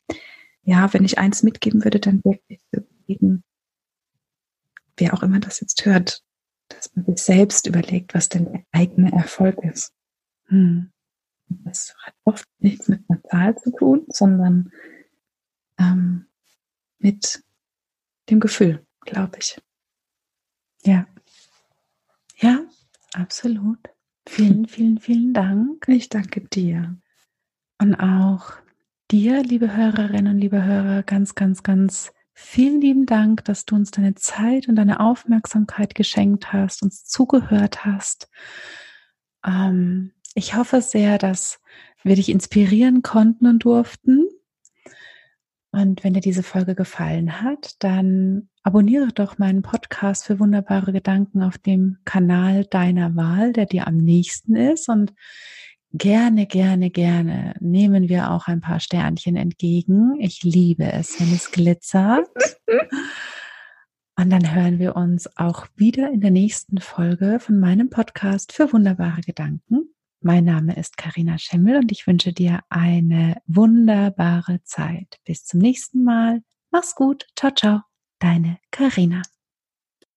ja, 0.63 0.93
wenn 0.93 1.05
ich 1.05 1.17
eins 1.17 1.43
mitgeben 1.43 1.83
würde, 1.83 1.99
dann 1.99 2.23
wirklich 2.23 2.59
jeden, 3.05 3.43
wer 4.97 5.13
auch 5.13 5.23
immer 5.23 5.39
das 5.39 5.61
jetzt 5.61 5.85
hört, 5.85 6.21
dass 6.67 6.93
man 6.93 7.05
sich 7.05 7.23
selbst 7.23 7.67
überlegt, 7.67 8.13
was 8.13 8.27
denn 8.27 8.51
der 8.51 8.63
eigene 8.73 9.13
Erfolg 9.13 9.63
ist. 9.63 9.93
Hm. 10.47 10.91
Das 11.49 11.95
hat 12.03 12.13
oft 12.23 12.47
nichts 12.59 12.87
mit 12.87 13.03
einer 13.07 13.23
Zahl 13.23 13.57
zu 13.57 13.71
tun, 13.71 14.05
sondern 14.09 14.71
ähm, 15.77 16.27
mit 16.99 17.43
dem 18.29 18.39
Gefühl, 18.39 18.85
glaube 19.01 19.37
ich. 19.39 19.57
Ja. 20.83 21.07
Ja, 22.37 22.61
absolut. 23.13 23.79
Vielen, 24.27 24.67
vielen, 24.67 24.99
vielen 24.99 25.33
Dank. 25.33 25.87
Ich 25.87 26.09
danke 26.09 26.41
dir. 26.41 26.99
Und 27.79 27.95
auch 27.95 28.53
dir, 29.09 29.41
liebe 29.43 29.75
Hörerinnen 29.75 30.35
und 30.35 30.39
liebe 30.39 30.63
Hörer, 30.63 31.03
ganz, 31.03 31.35
ganz, 31.35 31.63
ganz 31.63 32.11
Vielen 32.39 32.81
lieben 32.81 33.07
Dank, 33.07 33.45
dass 33.45 33.65
du 33.65 33.73
uns 33.73 33.89
deine 33.89 34.13
Zeit 34.13 34.67
und 34.67 34.75
deine 34.75 34.99
Aufmerksamkeit 34.99 35.95
geschenkt 35.95 36.53
hast, 36.53 36.83
uns 36.83 37.03
zugehört 37.03 37.83
hast. 37.83 38.29
Ähm, 39.43 40.13
ich 40.35 40.55
hoffe 40.55 40.81
sehr, 40.81 41.17
dass 41.17 41.59
wir 42.03 42.15
dich 42.15 42.29
inspirieren 42.29 43.01
konnten 43.01 43.47
und 43.47 43.63
durften. 43.63 44.27
Und 45.71 46.03
wenn 46.03 46.13
dir 46.13 46.21
diese 46.21 46.43
Folge 46.43 46.75
gefallen 46.75 47.41
hat, 47.41 47.75
dann 47.79 48.49
abonniere 48.63 49.09
doch 49.13 49.37
meinen 49.37 49.61
Podcast 49.61 50.25
für 50.25 50.39
wunderbare 50.39 50.93
Gedanken 50.93 51.43
auf 51.43 51.57
dem 51.57 51.97
Kanal 52.05 52.65
deiner 52.65 53.15
Wahl, 53.15 53.53
der 53.53 53.65
dir 53.65 53.87
am 53.87 53.97
nächsten 53.97 54.55
ist. 54.55 54.89
Und 54.89 55.13
gerne, 55.91 56.47
gerne, 56.47 56.89
gerne 56.89 57.53
nehmen 57.59 58.09
wir 58.09 58.31
auch 58.31 58.47
ein 58.47 58.61
paar 58.61 58.79
Sternchen 58.79 59.35
entgegen. 59.35 60.15
Ich 60.19 60.43
liebe 60.43 60.91
es, 60.91 61.19
wenn 61.19 61.33
es 61.33 61.51
glitzert. 61.51 62.27
Und 64.19 64.31
dann 64.31 64.55
hören 64.55 64.79
wir 64.79 64.95
uns 64.95 65.29
auch 65.37 65.67
wieder 65.75 66.09
in 66.11 66.21
der 66.21 66.31
nächsten 66.31 66.79
Folge 66.79 67.39
von 67.39 67.59
meinem 67.59 67.89
Podcast 67.91 68.51
für 68.51 68.73
wunderbare 68.73 69.21
Gedanken. 69.21 69.93
Mein 70.21 70.45
Name 70.45 70.75
ist 70.75 70.97
Karina 70.97 71.37
Schemmel 71.37 71.77
und 71.77 71.91
ich 71.91 72.07
wünsche 72.07 72.33
dir 72.33 72.61
eine 72.69 73.41
wunderbare 73.45 74.63
Zeit. 74.63 75.19
Bis 75.25 75.45
zum 75.45 75.59
nächsten 75.59 76.03
Mal. 76.03 76.41
Mach's 76.71 76.95
gut. 76.95 77.27
Ciao, 77.35 77.51
ciao. 77.51 77.81
Deine 78.19 78.57
Karina. 78.71 79.21